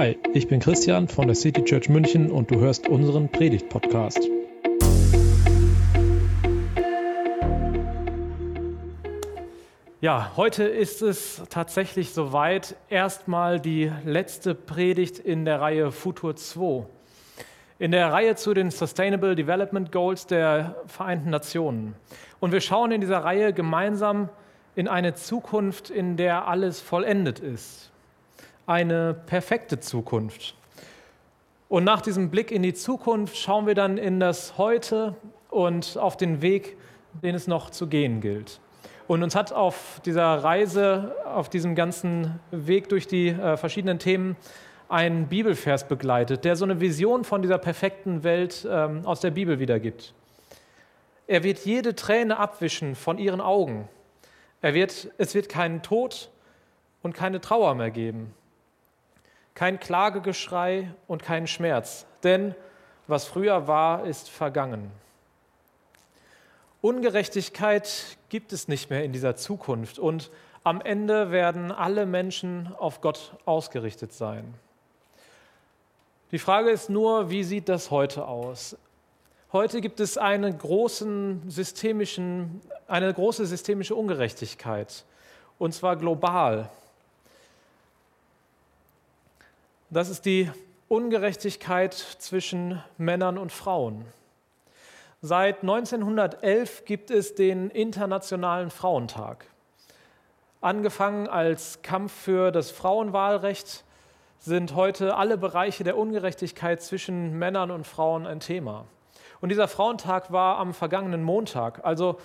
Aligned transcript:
Hi, 0.00 0.18
ich 0.32 0.48
bin 0.48 0.60
Christian 0.60 1.08
von 1.08 1.26
der 1.26 1.34
City 1.34 1.62
Church 1.62 1.90
München 1.90 2.30
und 2.30 2.50
du 2.50 2.58
hörst 2.58 2.88
unseren 2.88 3.28
Predigt-Podcast. 3.28 4.26
Ja, 10.00 10.32
heute 10.38 10.64
ist 10.64 11.02
es 11.02 11.42
tatsächlich 11.50 12.14
soweit. 12.14 12.76
Erstmal 12.88 13.60
die 13.60 13.92
letzte 14.06 14.54
Predigt 14.54 15.18
in 15.18 15.44
der 15.44 15.60
Reihe 15.60 15.92
Futur 15.92 16.34
2. 16.34 16.86
In 17.78 17.90
der 17.90 18.10
Reihe 18.10 18.36
zu 18.36 18.54
den 18.54 18.70
Sustainable 18.70 19.34
Development 19.34 19.92
Goals 19.92 20.26
der 20.26 20.76
Vereinten 20.86 21.28
Nationen. 21.28 21.94
Und 22.40 22.52
wir 22.52 22.62
schauen 22.62 22.90
in 22.90 23.02
dieser 23.02 23.18
Reihe 23.18 23.52
gemeinsam 23.52 24.30
in 24.74 24.88
eine 24.88 25.12
Zukunft, 25.12 25.90
in 25.90 26.16
der 26.16 26.48
alles 26.48 26.80
vollendet 26.80 27.38
ist 27.38 27.90
eine 28.70 29.14
perfekte 29.14 29.80
Zukunft. 29.80 30.54
Und 31.68 31.82
nach 31.82 32.00
diesem 32.00 32.30
Blick 32.30 32.52
in 32.52 32.62
die 32.62 32.72
Zukunft 32.72 33.36
schauen 33.36 33.66
wir 33.66 33.74
dann 33.74 33.98
in 33.98 34.20
das 34.20 34.58
Heute 34.58 35.16
und 35.50 35.98
auf 35.98 36.16
den 36.16 36.40
Weg, 36.40 36.76
den 37.20 37.34
es 37.34 37.48
noch 37.48 37.70
zu 37.70 37.88
gehen 37.88 38.20
gilt. 38.20 38.60
Und 39.08 39.24
uns 39.24 39.34
hat 39.34 39.52
auf 39.52 40.00
dieser 40.04 40.44
Reise, 40.44 41.16
auf 41.24 41.48
diesem 41.48 41.74
ganzen 41.74 42.38
Weg 42.52 42.88
durch 42.88 43.08
die 43.08 43.30
äh, 43.30 43.56
verschiedenen 43.56 43.98
Themen 43.98 44.36
ein 44.88 45.26
Bibelvers 45.26 45.88
begleitet, 45.88 46.44
der 46.44 46.54
so 46.54 46.64
eine 46.64 46.80
Vision 46.80 47.24
von 47.24 47.42
dieser 47.42 47.58
perfekten 47.58 48.22
Welt 48.22 48.64
ähm, 48.70 49.04
aus 49.04 49.18
der 49.18 49.32
Bibel 49.32 49.58
wiedergibt. 49.58 50.14
Er 51.26 51.42
wird 51.42 51.58
jede 51.64 51.96
Träne 51.96 52.38
abwischen 52.38 52.94
von 52.94 53.18
ihren 53.18 53.40
Augen. 53.40 53.88
Er 54.62 54.74
wird, 54.74 55.08
es 55.18 55.34
wird 55.34 55.48
keinen 55.48 55.82
Tod 55.82 56.30
und 57.02 57.14
keine 57.14 57.40
Trauer 57.40 57.74
mehr 57.74 57.90
geben 57.90 58.32
kein 59.60 59.78
Klagegeschrei 59.78 60.90
und 61.06 61.22
kein 61.22 61.46
Schmerz, 61.46 62.06
denn 62.22 62.54
was 63.08 63.26
früher 63.26 63.68
war, 63.68 64.06
ist 64.06 64.30
vergangen. 64.30 64.90
Ungerechtigkeit 66.80 68.16
gibt 68.30 68.54
es 68.54 68.68
nicht 68.68 68.88
mehr 68.88 69.04
in 69.04 69.12
dieser 69.12 69.36
Zukunft 69.36 69.98
und 69.98 70.30
am 70.64 70.80
Ende 70.80 71.30
werden 71.30 71.72
alle 71.72 72.06
Menschen 72.06 72.74
auf 72.78 73.02
Gott 73.02 73.36
ausgerichtet 73.44 74.14
sein. 74.14 74.54
Die 76.32 76.38
Frage 76.38 76.70
ist 76.70 76.88
nur, 76.88 77.28
wie 77.28 77.44
sieht 77.44 77.68
das 77.68 77.90
heute 77.90 78.26
aus? 78.26 78.78
Heute 79.52 79.82
gibt 79.82 80.00
es 80.00 80.16
eine, 80.16 80.58
eine 82.86 83.12
große 83.12 83.44
systemische 83.44 83.94
Ungerechtigkeit, 83.94 85.04
und 85.58 85.74
zwar 85.74 85.96
global. 85.96 86.70
Das 89.92 90.08
ist 90.08 90.24
die 90.24 90.48
Ungerechtigkeit 90.86 91.94
zwischen 91.94 92.80
Männern 92.96 93.36
und 93.38 93.50
Frauen. 93.50 94.04
Seit 95.20 95.62
1911 95.62 96.84
gibt 96.84 97.10
es 97.10 97.34
den 97.34 97.70
Internationalen 97.70 98.70
Frauentag. 98.70 99.46
Angefangen 100.60 101.26
als 101.26 101.82
Kampf 101.82 102.12
für 102.12 102.52
das 102.52 102.70
Frauenwahlrecht 102.70 103.82
sind 104.38 104.76
heute 104.76 105.16
alle 105.16 105.36
Bereiche 105.36 105.82
der 105.82 105.98
Ungerechtigkeit 105.98 106.80
zwischen 106.80 107.36
Männern 107.36 107.72
und 107.72 107.84
Frauen 107.84 108.28
ein 108.28 108.38
Thema. 108.38 108.84
Und 109.40 109.48
dieser 109.48 109.66
Frauentag 109.66 110.30
war 110.30 110.58
am 110.58 110.72
vergangenen 110.72 111.24
Montag. 111.24 111.84
Also 111.84 112.16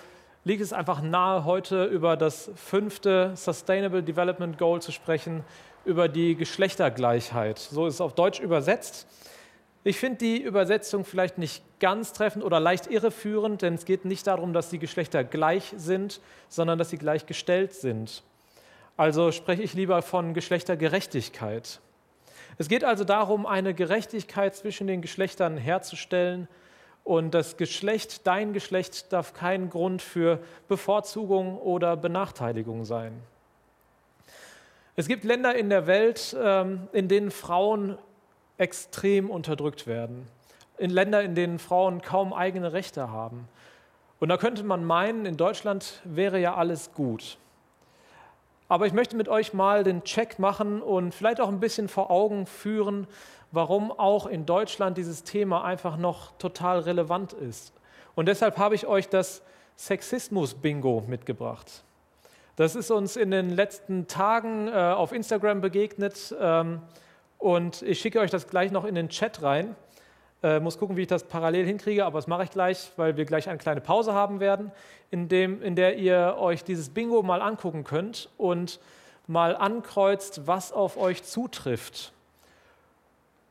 liegt 0.44 0.62
es 0.62 0.72
einfach 0.72 1.02
nahe, 1.02 1.46
heute 1.46 1.86
über 1.86 2.16
das 2.16 2.52
fünfte 2.56 3.32
Sustainable 3.36 4.04
Development 4.04 4.56
Goal 4.60 4.84
zu 4.84 4.92
sprechen, 4.92 5.44
über 5.86 6.08
die 6.08 6.36
Geschlechtergleichheit. 6.36 7.60
So 7.60 7.88
ist 7.88 7.96
es 7.96 8.02
auf 8.02 8.14
Deutsch 8.14 8.40
übersetzt. 8.40 9.08
Ich 9.84 10.00
finde 10.00 10.18
die 10.18 10.42
Übersetzung 10.42 11.06
vielleicht 11.06 11.38
nicht 11.38 11.64
ganz 11.80 12.12
treffend 12.12 12.44
oder 12.44 12.60
leicht 12.60 12.88
irreführend, 12.88 13.62
denn 13.62 13.76
es 13.76 13.86
geht 13.86 14.04
nicht 14.04 14.26
darum, 14.26 14.52
dass 14.52 14.70
die 14.70 14.80
Geschlechter 14.80 15.24
gleich 15.24 15.74
sind, 15.78 16.22
sondern 16.50 16.80
dass 16.80 16.90
sie 16.90 16.98
gleichgestellt 16.98 17.74
sind. 17.74 18.24
Also 18.98 19.32
spreche 19.32 19.62
ich 19.62 19.74
lieber 19.74 20.02
von 20.02 20.34
Geschlechtergerechtigkeit. 20.34 21.82
Es 22.58 22.68
geht 22.68 22.84
also 22.84 23.04
darum, 23.04 23.46
eine 23.46 23.74
Gerechtigkeit 23.74 24.56
zwischen 24.56 24.88
den 24.88 25.02
Geschlechtern 25.02 25.58
herzustellen. 25.58 26.48
Und 27.04 27.36
das 27.36 27.58
Geschlecht, 27.58 28.26
dein 28.26 28.54
Geschlecht, 28.54 29.14
darf 29.14 29.34
kein 29.34 29.70
Grund 29.70 30.02
für 30.02 30.40
Bevorzugung 30.68 31.60
oder 31.60 31.96
Benachteiligung 31.96 32.86
sein. 32.86 33.22
Es 34.98 35.10
gibt 35.10 35.26
Länder 35.26 35.56
in 35.56 35.70
der 35.70 35.88
Welt, 35.88 36.36
ähm, 36.42 36.88
in 36.94 37.10
denen 37.10 37.30
Frauen 37.30 37.98
extrem 38.58 39.30
unterdrückt 39.30 39.88
werden. 39.88 40.28
In 40.78 40.90
Länder, 40.90 41.22
in 41.22 41.36
denen 41.36 41.60
Frauen 41.60 42.02
kaum 42.02 42.34
eigene 42.34 42.72
Rechte 42.72 43.12
haben. 43.12 43.48
Und 44.20 44.30
da 44.30 44.38
könnte 44.38 44.64
man 44.64 44.86
meinen, 44.86 45.26
in 45.26 45.36
Deutschland 45.36 46.02
wäre 46.06 46.40
ja 46.40 46.56
alles 46.56 46.94
gut. 46.94 47.38
Aber 48.68 48.88
ich 48.88 48.94
möchte 48.94 49.16
mit 49.16 49.28
euch 49.28 49.54
mal 49.54 49.84
den 49.84 50.04
Check 50.04 50.40
machen 50.40 50.82
und 50.82 51.14
vielleicht 51.14 51.42
auch 51.42 51.50
ein 51.50 51.60
bisschen 51.60 51.88
vor 51.88 52.10
Augen 52.10 52.46
führen, 52.46 53.06
warum 53.52 53.92
auch 53.92 54.26
in 54.26 54.46
Deutschland 54.46 54.98
dieses 54.98 55.24
Thema 55.24 55.64
einfach 55.64 55.98
noch 55.98 56.32
total 56.38 56.80
relevant 56.80 57.34
ist. 57.34 57.74
Und 58.16 58.28
deshalb 58.28 58.58
habe 58.58 58.76
ich 58.76 58.88
euch 58.88 59.10
das 59.10 59.44
Sexismus-Bingo 59.76 61.04
mitgebracht. 61.08 61.85
Das 62.58 62.74
ist 62.74 62.90
uns 62.90 63.18
in 63.18 63.32
den 63.32 63.50
letzten 63.50 64.08
Tagen 64.08 64.70
äh, 64.70 64.72
auf 64.72 65.12
Instagram 65.12 65.60
begegnet 65.60 66.34
ähm, 66.40 66.80
und 67.38 67.82
ich 67.82 68.00
schicke 68.00 68.22
euch 68.22 68.32
das 68.32 68.48
gleich 68.48 68.72
noch 68.72 68.86
in 68.86 68.96
den 68.96 69.10
Chat 69.10 69.42
rein. 69.42 69.76
Äh, 70.42 70.62
muss 70.62 70.78
gucken, 70.78 70.96
wie 70.96 71.02
ich 71.02 71.08
das 71.08 71.26
parallel 71.26 71.66
hinkriege, 71.66 72.06
aber 72.06 72.18
das 72.18 72.28
mache 72.28 72.46
ich 72.46 72.52
gleich, 72.52 72.92
weil 72.96 73.18
wir 73.18 73.26
gleich 73.26 73.50
eine 73.50 73.58
kleine 73.58 73.82
Pause 73.82 74.14
haben 74.14 74.40
werden, 74.40 74.72
in, 75.12 75.28
dem, 75.28 75.62
in 75.62 75.76
der 75.76 75.98
ihr 75.98 76.38
euch 76.40 76.64
dieses 76.64 76.92
Bingo 76.92 77.24
mal 77.24 77.42
angucken 77.42 77.84
könnt 77.84 78.30
und 78.38 78.80
mal 79.28 79.54
ankreuzt, 79.58 80.48
was 80.48 80.72
auf 80.72 80.96
euch 80.96 81.24
zutrifft. 81.24 82.14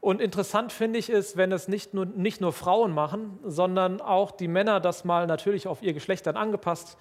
Und 0.00 0.22
interessant 0.22 0.72
finde 0.72 0.98
ich 0.98 1.10
es, 1.10 1.36
wenn 1.36 1.52
es 1.52 1.68
nicht 1.68 1.92
nur, 1.92 2.06
nicht 2.06 2.40
nur 2.40 2.54
Frauen 2.54 2.92
machen, 2.92 3.38
sondern 3.44 4.00
auch 4.00 4.30
die 4.30 4.48
Männer 4.48 4.80
das 4.80 5.04
mal 5.04 5.26
natürlich 5.26 5.66
auf 5.66 5.82
ihr 5.82 5.92
Geschlecht 5.92 6.26
dann 6.26 6.38
angepasst 6.38 6.96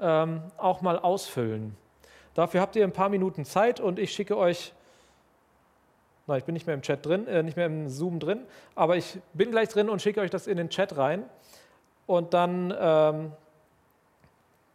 ähm, 0.00 0.42
auch 0.56 0.80
mal 0.80 0.98
ausfüllen. 0.98 1.76
Dafür 2.34 2.60
habt 2.60 2.76
ihr 2.76 2.84
ein 2.84 2.92
paar 2.92 3.08
Minuten 3.08 3.44
Zeit 3.44 3.80
und 3.80 3.98
ich 3.98 4.12
schicke 4.12 4.36
euch, 4.36 4.72
na, 6.28 6.36
ich 6.36 6.44
bin 6.44 6.52
nicht 6.52 6.66
mehr 6.66 6.74
im 6.74 6.82
Chat 6.82 7.04
drin, 7.04 7.26
äh, 7.26 7.42
nicht 7.42 7.56
mehr 7.56 7.66
im 7.66 7.88
Zoom 7.88 8.20
drin, 8.20 8.42
aber 8.74 8.96
ich 8.96 9.18
bin 9.32 9.50
gleich 9.50 9.70
drin 9.70 9.88
und 9.88 10.02
schicke 10.02 10.20
euch 10.20 10.30
das 10.30 10.46
in 10.46 10.56
den 10.56 10.68
Chat 10.68 10.96
rein. 10.96 11.24
Und 12.06 12.34
dann, 12.34 12.72
ähm, 12.78 13.32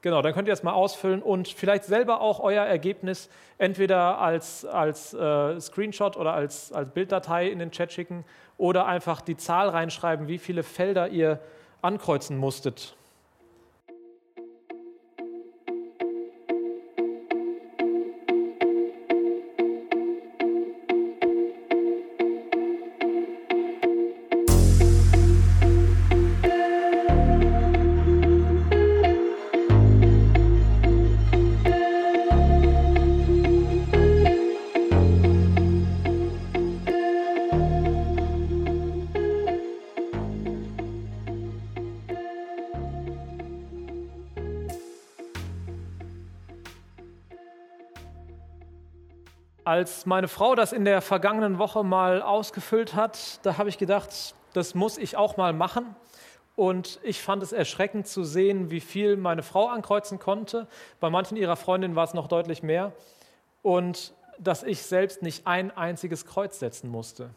genau, 0.01 0.21
dann 0.21 0.33
könnt 0.33 0.47
ihr 0.47 0.51
das 0.51 0.63
mal 0.63 0.73
ausfüllen 0.73 1.21
und 1.21 1.47
vielleicht 1.47 1.83
selber 1.85 2.21
auch 2.21 2.39
euer 2.39 2.65
Ergebnis 2.65 3.29
entweder 3.59 4.19
als, 4.19 4.65
als 4.65 5.13
äh, 5.13 5.59
Screenshot 5.61 6.17
oder 6.17 6.33
als, 6.33 6.73
als 6.73 6.89
Bilddatei 6.89 7.47
in 7.47 7.59
den 7.59 7.71
Chat 7.71 7.93
schicken 7.93 8.25
oder 8.57 8.87
einfach 8.87 9.21
die 9.21 9.37
Zahl 9.37 9.69
reinschreiben, 9.69 10.27
wie 10.27 10.39
viele 10.39 10.63
Felder 10.63 11.07
ihr 11.09 11.39
ankreuzen 11.81 12.37
musstet. 12.37 12.95
Als 49.73 50.05
meine 50.05 50.27
Frau 50.27 50.53
das 50.53 50.71
in 50.71 50.85
der 50.85 51.01
vergangenen 51.01 51.57
Woche 51.57 51.83
mal 51.83 52.21
ausgefüllt 52.21 52.93
hat, 52.93 53.39
da 53.41 53.57
habe 53.57 53.69
ich 53.69 53.79
gedacht, 53.79 54.35
das 54.53 54.75
muss 54.75 54.99
ich 54.99 55.17
auch 55.17 55.35
mal 55.35 55.51
machen. 55.51 55.95
Und 56.55 56.99
ich 57.01 57.23
fand 57.23 57.41
es 57.41 57.53
erschreckend 57.53 58.05
zu 58.05 58.23
sehen, 58.23 58.69
wie 58.69 58.81
viel 58.81 59.17
meine 59.17 59.41
Frau 59.41 59.69
ankreuzen 59.69 60.19
konnte. 60.19 60.67
Bei 60.99 61.09
manchen 61.09 61.37
ihrer 61.37 61.55
Freundinnen 61.55 61.95
war 61.95 62.03
es 62.03 62.13
noch 62.13 62.27
deutlich 62.27 62.61
mehr. 62.61 62.91
Und 63.63 64.13
dass 64.37 64.61
ich 64.61 64.83
selbst 64.83 65.23
nicht 65.23 65.47
ein 65.47 65.75
einziges 65.75 66.27
Kreuz 66.27 66.59
setzen 66.59 66.87
musste. 66.87 67.31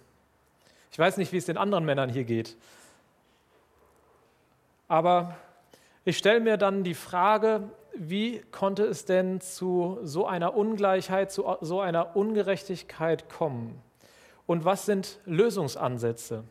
Ich 0.92 0.98
weiß 0.98 1.16
nicht, 1.16 1.32
wie 1.32 1.38
es 1.38 1.46
den 1.46 1.56
anderen 1.56 1.86
Männern 1.86 2.10
hier 2.10 2.24
geht. 2.24 2.54
Aber 4.88 5.36
ich 6.04 6.18
stelle 6.18 6.40
mir 6.40 6.58
dann 6.58 6.84
die 6.84 6.92
Frage, 6.92 7.70
wie 7.98 8.40
konnte 8.50 8.84
es 8.84 9.04
denn 9.04 9.40
zu 9.40 9.98
so 10.02 10.26
einer 10.26 10.54
Ungleichheit, 10.56 11.30
zu 11.32 11.56
so 11.60 11.80
einer 11.80 12.16
Ungerechtigkeit 12.16 13.28
kommen? 13.28 13.82
und 14.46 14.64
was 14.64 14.86
sind 14.86 15.20
Lösungsansätze. 15.26 16.44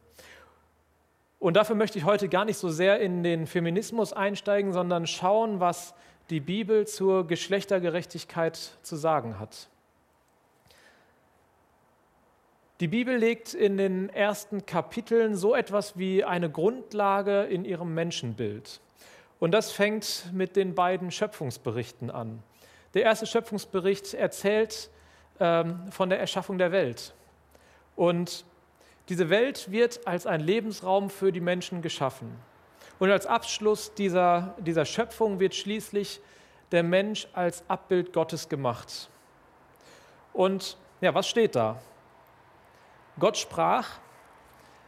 Und 1.39 1.55
dafür 1.55 1.75
möchte 1.75 1.97
ich 1.97 2.05
heute 2.05 2.29
gar 2.29 2.45
nicht 2.45 2.57
so 2.57 2.69
sehr 2.69 2.99
in 2.99 3.23
den 3.23 3.47
Feminismus 3.47 4.13
einsteigen, 4.13 4.73
sondern 4.73 5.07
schauen, 5.07 5.59
was 5.59 5.93
die 6.29 6.39
Bibel 6.39 6.87
zur 6.87 7.27
Geschlechtergerechtigkeit 7.27 8.55
zu 8.81 8.95
sagen 8.95 9.39
hat. 9.39 9.69
Die 12.81 12.87
Bibel 12.87 13.15
legt 13.15 13.53
in 13.53 13.77
den 13.77 14.09
ersten 14.09 14.65
Kapiteln 14.65 15.35
so 15.35 15.55
etwas 15.55 15.97
wie 15.97 16.25
eine 16.25 16.49
Grundlage 16.49 17.43
in 17.43 17.63
ihrem 17.63 17.93
Menschenbild. 17.93 18.81
Und 19.39 19.51
das 19.51 19.71
fängt 19.71 20.31
mit 20.33 20.55
den 20.55 20.75
beiden 20.75 21.11
Schöpfungsberichten 21.11 22.09
an. 22.09 22.41
Der 22.93 23.03
erste 23.03 23.25
Schöpfungsbericht 23.25 24.13
erzählt 24.13 24.89
ähm, 25.39 25.91
von 25.91 26.09
der 26.09 26.19
Erschaffung 26.19 26.57
der 26.57 26.71
Welt. 26.71 27.13
Und 27.95 28.45
diese 29.09 29.29
Welt 29.29 29.69
wird 29.71 30.07
als 30.07 30.25
ein 30.25 30.39
Lebensraum 30.39 31.09
für 31.09 31.31
die 31.31 31.41
Menschen 31.41 31.81
geschaffen. 31.81 32.35
Und 32.97 33.11
als 33.11 33.25
Abschluss 33.25 33.93
dieser, 33.93 34.55
dieser 34.59 34.85
Schöpfung 34.85 35.39
wird 35.39 35.53
schließlich 35.53 36.21
der 36.71 36.83
Mensch 36.83 37.27
als 37.33 37.63
Abbild 37.67 38.13
Gottes 38.13 38.49
gemacht. 38.49 39.09
Und 40.33 40.77
ja, 41.01 41.13
was 41.13 41.27
steht 41.27 41.55
da? 41.55 41.81
Gott 43.19 43.37
sprach, 43.37 43.99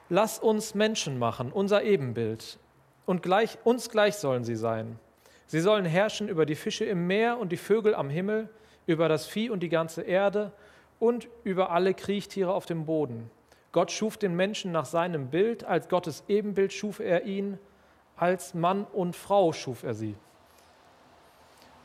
lass 0.10 0.40
uns 0.40 0.74
Menschen 0.74 1.20
machen, 1.20 1.52
unser 1.52 1.84
Ebenbild, 1.84 2.58
und 3.08 3.24
gleich, 3.24 3.58
uns 3.64 3.90
gleich 3.90 4.18
sollen 4.18 4.44
sie 4.44 4.56
sein. 4.56 5.00
Sie 5.48 5.62
sollen 5.62 5.86
herrschen 5.86 6.28
über 6.28 6.46
die 6.46 6.56
Fische 6.56 6.86
im 6.86 7.08
Meer 7.08 7.40
und 7.40 7.52
die 7.52 7.58
Vögel 7.58 7.96
am 7.96 8.12
Himmel, 8.12 8.50
über 8.86 9.10
das 9.10 9.26
Vieh 9.26 9.50
und 9.50 9.62
die 9.62 9.70
ganze 9.70 10.04
Erde 10.04 10.52
und 11.00 11.28
über 11.44 11.72
alle 11.72 11.94
Kriechtiere 11.94 12.54
auf 12.54 12.66
dem 12.66 12.86
Boden. 12.86 13.32
Gott 13.72 13.92
schuf 13.92 14.18
den 14.18 14.36
Menschen 14.36 14.72
nach 14.72 14.86
seinem 14.86 15.30
Bild, 15.30 15.64
als 15.64 15.88
Gottes 15.88 16.24
Ebenbild 16.28 16.74
schuf 16.74 17.00
er 17.00 17.24
ihn, 17.24 17.58
als 18.18 18.54
Mann 18.54 18.86
und 18.86 19.16
Frau 19.16 19.54
schuf 19.54 19.84
er 19.84 19.94
sie. 19.94 20.16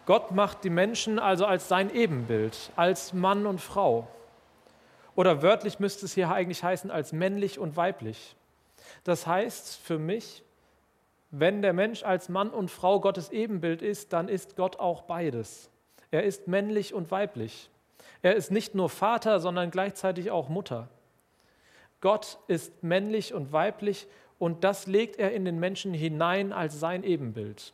Gott 0.06 0.32
macht 0.32 0.64
die 0.64 0.70
Menschen 0.70 1.20
also 1.20 1.46
als 1.46 1.68
sein 1.68 1.94
Ebenbild, 1.94 2.72
als 2.75 3.12
Mann 3.12 3.46
und 3.46 3.60
Frau. 3.60 4.08
Oder 5.14 5.42
wörtlich 5.42 5.78
müsste 5.78 6.06
es 6.06 6.14
hier 6.14 6.32
eigentlich 6.32 6.64
heißen 6.64 6.90
als 6.90 7.12
männlich 7.12 7.60
und 7.60 7.76
weiblich. 7.76 8.34
Das 9.04 9.26
heißt 9.26 9.76
für 9.76 9.98
mich, 9.98 10.42
wenn 11.32 11.62
der 11.62 11.73
Mensch 11.73 12.05
als 12.05 12.29
Mann 12.29 12.50
und 12.50 12.70
Frau 12.70 13.00
Gottes 13.00 13.31
Ebenbild 13.31 13.81
ist, 13.81 14.12
dann 14.12 14.29
ist 14.29 14.55
Gott 14.55 14.79
auch 14.79 15.02
beides. 15.02 15.70
Er 16.11 16.25
ist 16.25 16.46
männlich 16.46 16.93
und 16.93 17.11
weiblich. 17.11 17.70
Er 18.20 18.37
ist 18.37 18.50
nicht 18.50 18.75
nur 18.75 18.90
Vater, 18.90 19.40
sondern 19.40 19.70
gleichzeitig 19.70 20.31
auch 20.31 20.50
Mutter. 20.50 20.88
Gott 22.02 22.38
ist 22.49 22.82
männlich 22.82 23.32
und 23.32 23.50
weiblich 23.50 24.06
und 24.38 24.62
das 24.62 24.87
legt 24.87 25.17
er 25.17 25.32
in 25.32 25.46
den 25.46 25.58
Menschen 25.58 25.94
hinein 25.94 26.52
als 26.52 26.79
sein 26.79 27.02
Ebenbild. 27.02 27.73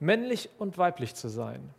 Männlich 0.00 0.48
und 0.58 0.78
weiblich 0.78 1.14
zu 1.14 1.28
sein. 1.28 1.74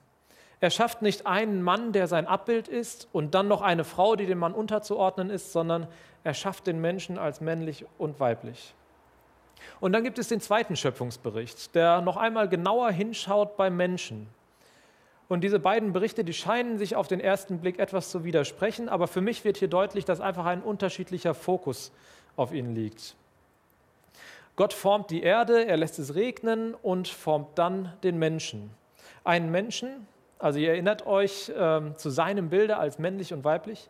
Er 0.60 0.70
schafft 0.70 1.02
nicht 1.02 1.26
einen 1.26 1.64
Mann, 1.64 1.92
der 1.92 2.08
sein 2.08 2.28
Abbild 2.28 2.68
ist, 2.70 3.10
und 3.12 3.34
dann 3.34 3.50
noch 3.50 3.62
eine 3.62 3.84
Frau, 3.84 4.16
die 4.16 4.28
dem 4.28 4.38
Mann 4.38 4.54
unterzuordnen 4.54 5.30
ist, 5.30 5.52
sondern 5.52 5.88
er 6.24 6.34
schafft 6.34 6.68
den 6.68 6.80
Menschen 6.80 7.18
als 7.18 7.42
männlich 7.42 7.86
und 7.98 8.20
weiblich. 8.20 8.74
Und 9.80 9.94
dann 9.94 10.04
gibt 10.04 10.20
es 10.20 10.28
den 10.28 10.42
zweiten 10.42 10.76
Schöpfungsbericht, 10.76 11.76
der 11.76 12.02
noch 12.02 12.18
einmal 12.18 12.50
genauer 12.50 12.92
hinschaut 12.92 13.58
beim 13.58 13.76
Menschen. 13.76 14.28
Und 15.30 15.42
diese 15.42 15.60
beiden 15.60 15.94
Berichte, 15.94 16.24
die 16.24 16.34
scheinen 16.34 16.78
sich 16.78 16.96
auf 16.96 17.08
den 17.08 17.20
ersten 17.20 17.60
Blick 17.60 17.80
etwas 17.80 18.10
zu 18.12 18.24
widersprechen, 18.24 18.90
aber 18.90 19.08
für 19.08 19.22
mich 19.22 19.46
wird 19.46 19.58
hier 19.58 19.68
deutlich, 19.68 20.06
dass 20.06 20.22
einfach 20.22 20.46
ein 20.46 20.62
unterschiedlicher 20.62 21.34
Fokus 21.34 21.92
auf 22.36 22.54
ihnen 22.54 22.76
liegt. 22.76 23.16
Gott 24.56 24.74
formt 24.74 25.10
die 25.10 25.24
Erde, 25.24 25.66
er 25.66 25.78
lässt 25.78 25.98
es 25.98 26.14
regnen 26.14 26.76
und 26.76 27.08
formt 27.08 27.58
dann 27.58 27.94
den 28.04 28.20
Menschen. 28.20 28.70
Einen 29.24 29.50
Menschen, 29.50 30.06
also 30.38 30.60
ihr 30.60 30.70
erinnert 30.70 31.08
euch 31.08 31.50
äh, 31.50 31.96
zu 31.96 32.10
seinem 32.10 32.50
Bilde 32.50 32.78
als 32.78 33.00
männlich 33.00 33.34
und 33.34 33.44
weiblich, 33.44 33.90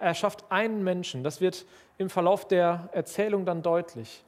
er 0.00 0.14
schafft 0.14 0.50
einen 0.50 0.82
Menschen, 0.82 1.22
das 1.22 1.40
wird 1.40 1.66
im 1.98 2.10
Verlauf 2.10 2.48
der 2.48 2.88
Erzählung 2.92 3.44
dann 3.46 3.62
deutlich. 3.62 4.24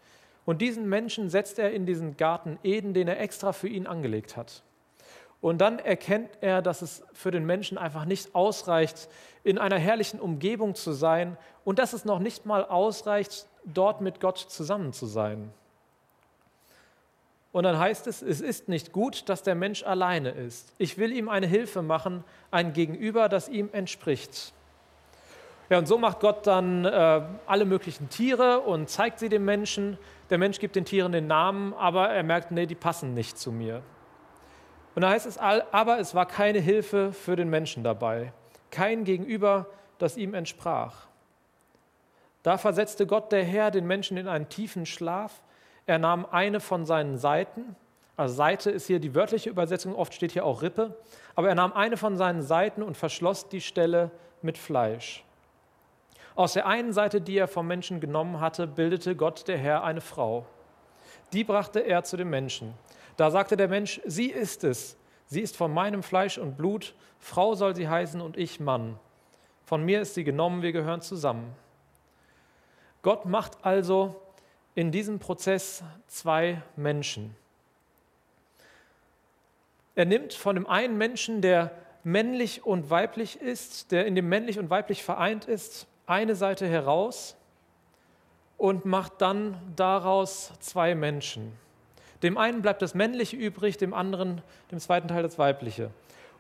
Und 0.47 0.63
diesen 0.63 0.89
Menschen 0.89 1.29
setzt 1.29 1.59
er 1.59 1.73
in 1.73 1.85
diesen 1.85 2.17
Garten 2.17 2.59
Eden, 2.63 2.95
den 2.95 3.09
er 3.09 3.21
extra 3.21 3.53
für 3.53 3.69
ihn 3.69 3.87
angelegt 3.87 4.37
hat. 4.37 4.63
Und 5.43 5.59
dann 5.59 5.79
erkennt 5.79 6.31
er, 6.41 6.63
dass 6.63 6.81
es 6.81 7.05
für 7.13 7.31
den 7.31 7.45
Menschen 7.45 7.77
einfach 7.77 8.07
nicht 8.07 8.35
ausreicht, 8.35 9.09
in 9.45 9.59
einer 9.59 9.79
herrlichen 9.79 10.19
Umgebung 10.19 10.75
zu 10.75 10.93
sein 10.93 11.37
und 11.65 11.79
dass 11.79 11.93
es 11.93 12.05
noch 12.05 12.21
nicht 12.21 12.47
mal 12.47 12.65
ausreicht, 12.65 13.47
dort 13.65 14.01
mit 14.01 14.21
Gott 14.21 14.39
zusammen 14.39 14.93
zu 14.93 15.07
sein. 15.07 15.53
Und 17.53 17.65
dann 17.65 17.79
heißt 17.79 18.07
es, 18.07 18.23
es 18.23 18.41
ist 18.41 18.69
nicht 18.69 18.93
gut, 18.93 19.29
dass 19.29 19.43
der 19.43 19.55
Mensch 19.55 19.83
alleine 19.83 20.31
ist. 20.31 20.75
Ich 20.79 20.99
will 20.99 21.13
ihm 21.13 21.29
eine 21.29 21.47
Hilfe 21.47 21.83
machen, 21.83 22.23
ein 22.51 22.73
Gegenüber, 22.73 23.29
das 23.29 23.49
ihm 23.49 23.71
entspricht. 23.73 24.53
Ja, 25.69 25.79
und 25.79 25.87
so 25.87 25.99
macht 25.99 26.21
Gott 26.21 26.47
dann 26.47 26.85
äh, 26.85 27.23
alle 27.47 27.65
möglichen 27.65 28.09
Tiere 28.09 28.61
und 28.61 28.89
zeigt 28.89 29.19
sie 29.19 29.29
dem 29.29 29.45
Menschen. 29.45 29.99
Der 30.31 30.39
Mensch 30.39 30.59
gibt 30.59 30.77
den 30.77 30.85
Tieren 30.85 31.13
den 31.13 31.27
Namen, 31.27 31.73
aber 31.75 32.09
er 32.09 32.23
merkt, 32.23 32.51
nee, 32.51 32.67
die 32.67 32.75
passen 32.75 33.15
nicht 33.15 33.39
zu 33.39 33.53
mir. 33.53 33.83
Und 34.95 35.03
da 35.03 35.11
heißt 35.11 35.27
es, 35.27 35.39
aber 35.39 35.99
es 35.99 36.15
war 36.15 36.27
keine 36.27 36.59
Hilfe 36.59 37.13
für 37.13 37.37
den 37.37 37.51
Menschen 37.51 37.85
dabei, 37.85 38.33
kein 38.71 39.05
Gegenüber, 39.05 39.67
das 39.99 40.17
ihm 40.17 40.35
entsprach. 40.35 41.07
Da 42.43 42.59
versetzte 42.59 43.07
Gott 43.07 43.33
der 43.33 43.45
Herr 43.45 43.71
den 43.71 43.87
Menschen 43.87 44.17
in 44.17 44.29
einen 44.29 44.49
tiefen 44.49 44.87
Schlaf. 44.87 45.43
Er 45.85 45.99
nahm 45.99 46.27
eine 46.31 46.61
von 46.61 46.87
seinen 46.87 47.19
Seiten, 47.19 47.77
also 48.17 48.35
Seite 48.35 48.71
ist 48.71 48.87
hier 48.87 48.99
die 48.99 49.15
wörtliche 49.15 49.51
Übersetzung, 49.51 49.95
oft 49.95 50.15
steht 50.15 50.33
hier 50.33 50.47
auch 50.47 50.63
Rippe, 50.63 50.97
aber 51.35 51.49
er 51.49 51.55
nahm 51.55 51.75
eine 51.75 51.97
von 51.97 52.17
seinen 52.17 52.43
Seiten 52.43 52.83
und 52.83 52.97
verschloss 52.97 53.49
die 53.49 53.61
Stelle 53.61 54.11
mit 54.41 54.57
Fleisch. 54.57 55.23
Aus 56.37 56.53
der 56.53 56.67
einen 56.67 56.93
Seite, 56.93 57.23
die 57.23 57.39
er 57.39 57.49
vom 57.49 57.67
Menschen 57.67 57.99
genommen 57.99 58.41
hatte, 58.41 58.67
bildete 58.67 59.17
Gott 59.17 59.49
der 59.49 59.57
Herr 59.57 59.83
eine 59.83 60.03
Frau. 60.03 60.45
Die 61.33 61.45
brachte 61.45 61.81
er 61.81 62.05
zu 62.05 62.19
dem 62.19 62.29
Menschen. 62.29 62.75
Da 63.17 63.31
sagte 63.31 63.57
der 63.57 63.69
Mensch, 63.69 64.03
sie 64.05 64.31
ist 64.31 64.63
es. 64.63 64.99
Sie 65.25 65.41
ist 65.41 65.57
von 65.57 65.73
meinem 65.73 66.03
Fleisch 66.03 66.37
und 66.37 66.59
Blut. 66.59 66.95
Frau 67.19 67.55
soll 67.55 67.75
sie 67.75 67.89
heißen 67.89 68.21
und 68.21 68.37
ich 68.37 68.61
Mann. 68.61 68.99
Von 69.65 69.83
mir 69.83 70.03
ist 70.03 70.13
sie 70.15 70.25
genommen, 70.25 70.61
wir 70.61 70.73
gehören 70.73 71.01
zusammen. 71.01 71.55
Gott 73.01 73.25
macht 73.25 73.65
also 73.65 74.21
in 74.75 74.93
diesem 74.93 75.19
Prozess 75.19 75.83
zwei 76.07 76.61
Menschen. 76.77 77.35
Er 79.95 80.05
nimmt 80.05 80.35
von 80.35 80.55
dem 80.55 80.67
einen 80.67 80.99
Menschen, 80.99 81.41
der 81.41 81.73
männlich 82.05 82.67
und 82.67 82.91
weiblich 82.91 83.41
ist, 83.41 83.91
der 83.91 84.07
in 84.07 84.15
dem 84.15 84.29
männlich 84.29 84.59
und 84.59 84.69
weiblich 84.69 85.03
vereint 85.03 85.47
ist, 85.47 85.89
eine 86.07 86.35
Seite 86.35 86.67
heraus 86.67 87.37
und 88.57 88.85
macht 88.85 89.21
dann 89.21 89.57
daraus 89.77 90.53
zwei 90.61 90.95
Menschen. 90.95 91.53
Dem 92.23 92.39
einen 92.39 92.63
bleibt 92.63 92.81
das 92.81 92.95
Männliche 92.95 93.37
übrig, 93.37 93.77
dem 93.77 93.93
anderen, 93.93 94.41
dem 94.71 94.79
zweiten 94.79 95.09
Teil 95.09 95.23
das 95.23 95.39
Weibliche. 95.39 95.91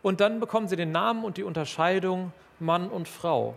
Und 0.02 0.20
dann 0.20 0.40
bekommen 0.40 0.68
sie 0.68 0.76
den 0.76 0.92
Namen 0.92 1.24
und 1.24 1.36
die 1.36 1.42
Unterscheidung 1.42 2.32
Mann 2.58 2.88
und 2.88 3.08
Frau. 3.08 3.54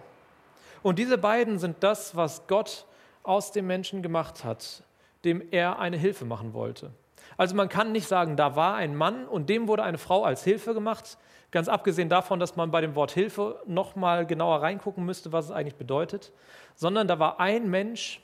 Und 0.84 1.00
diese 1.00 1.18
beiden 1.18 1.60
sind 1.60 1.78
das, 1.82 2.16
was 2.16 2.48
Gott 2.48 2.86
aus 3.24 3.52
dem 3.52 3.68
Menschen 3.68 4.02
gemacht 4.02 4.44
hat, 4.44 4.84
dem 5.24 5.42
er 5.52 5.80
eine 5.80 5.98
Hilfe 5.98 6.26
machen 6.26 6.54
wollte. 6.54 6.92
Also 7.38 7.56
man 7.56 7.70
kann 7.70 7.92
nicht 7.92 8.08
sagen, 8.08 8.36
da 8.36 8.56
war 8.56 8.76
ein 8.76 8.96
Mann 8.96 9.26
und 9.26 9.50
dem 9.50 9.68
wurde 9.68 9.84
eine 9.84 9.98
Frau 9.98 10.24
als 10.24 10.44
Hilfe 10.44 10.74
gemacht, 10.74 11.18
Ganz 11.52 11.68
abgesehen 11.68 12.10
davon, 12.10 12.40
dass 12.40 12.56
man 12.56 12.70
bei 12.70 12.82
dem 12.82 12.96
Wort 12.96 13.12
Hilfe 13.12 13.62
noch 13.66 13.96
mal 13.96 14.26
genauer 14.26 14.62
reingucken 14.62 15.06
müsste, 15.06 15.32
was 15.32 15.46
es 15.46 15.52
eigentlich 15.52 15.76
bedeutet, 15.76 16.32
sondern 16.76 17.08
da 17.08 17.18
war 17.18 17.40
ein 17.40 17.70
Mensch, 17.70 18.22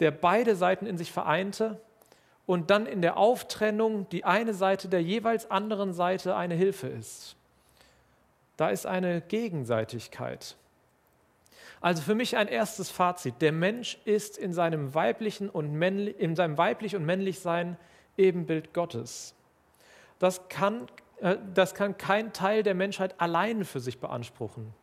der 0.00 0.10
beide 0.10 0.56
Seiten 0.56 0.86
in 0.86 0.96
sich 0.96 1.12
vereinte 1.12 1.80
und 2.46 2.70
dann 2.70 2.86
in 2.86 3.02
der 3.02 3.18
Auftrennung 3.18 4.08
die 4.08 4.24
eine 4.24 4.54
Seite 4.54 4.88
der 4.88 5.02
jeweils 5.02 5.50
anderen 5.50 5.92
Seite 5.92 6.34
eine 6.34 6.54
Hilfe 6.54 6.88
ist. 6.88 7.36
Da 8.56 8.70
ist 8.70 8.86
eine 8.86 9.20
Gegenseitigkeit. 9.20 10.56
Also 11.80 12.02
für 12.02 12.14
mich 12.14 12.36
ein 12.36 12.48
erstes 12.48 12.90
Fazit. 12.90 13.34
Der 13.40 13.52
Mensch 13.52 13.98
ist 14.04 14.38
in 14.38 14.54
seinem 14.54 14.94
weiblichen 14.94 15.50
und 15.50 15.72
männlich, 15.72 16.18
in 16.18 16.36
seinem 16.36 16.56
weiblich 16.56 16.96
und 16.96 17.04
männlich 17.04 17.40
Sein 17.40 17.76
Ebenbild 18.16 18.72
Gottes. 18.72 19.34
Das 20.18 20.48
kann 20.48 20.86
das 21.54 21.74
kann 21.74 21.96
kein 21.96 22.32
Teil 22.32 22.62
der 22.62 22.74
Menschheit 22.74 23.20
alleine 23.20 23.64
für 23.64 23.80
sich 23.80 24.00
beanspruchen. 24.00 24.74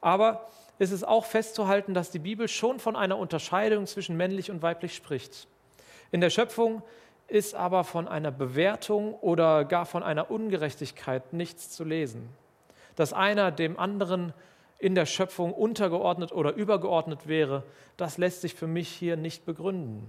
Aber 0.00 0.48
es 0.78 0.92
ist 0.92 1.06
auch 1.06 1.24
festzuhalten, 1.24 1.94
dass 1.94 2.10
die 2.10 2.20
Bibel 2.20 2.46
schon 2.46 2.78
von 2.78 2.94
einer 2.94 3.18
Unterscheidung 3.18 3.86
zwischen 3.86 4.16
männlich 4.16 4.50
und 4.50 4.62
weiblich 4.62 4.94
spricht. 4.94 5.48
In 6.12 6.20
der 6.20 6.30
Schöpfung 6.30 6.82
ist 7.26 7.54
aber 7.54 7.84
von 7.84 8.06
einer 8.08 8.30
Bewertung 8.30 9.14
oder 9.14 9.64
gar 9.64 9.84
von 9.84 10.02
einer 10.02 10.30
Ungerechtigkeit 10.30 11.32
nichts 11.32 11.70
zu 11.70 11.84
lesen. 11.84 12.28
Dass 12.96 13.12
einer 13.12 13.50
dem 13.50 13.78
anderen 13.78 14.32
in 14.78 14.94
der 14.94 15.06
Schöpfung 15.06 15.52
untergeordnet 15.52 16.32
oder 16.32 16.54
übergeordnet 16.54 17.26
wäre, 17.26 17.64
das 17.96 18.16
lässt 18.16 18.42
sich 18.42 18.54
für 18.54 18.68
mich 18.68 18.88
hier 18.88 19.16
nicht 19.16 19.44
begründen. 19.44 20.06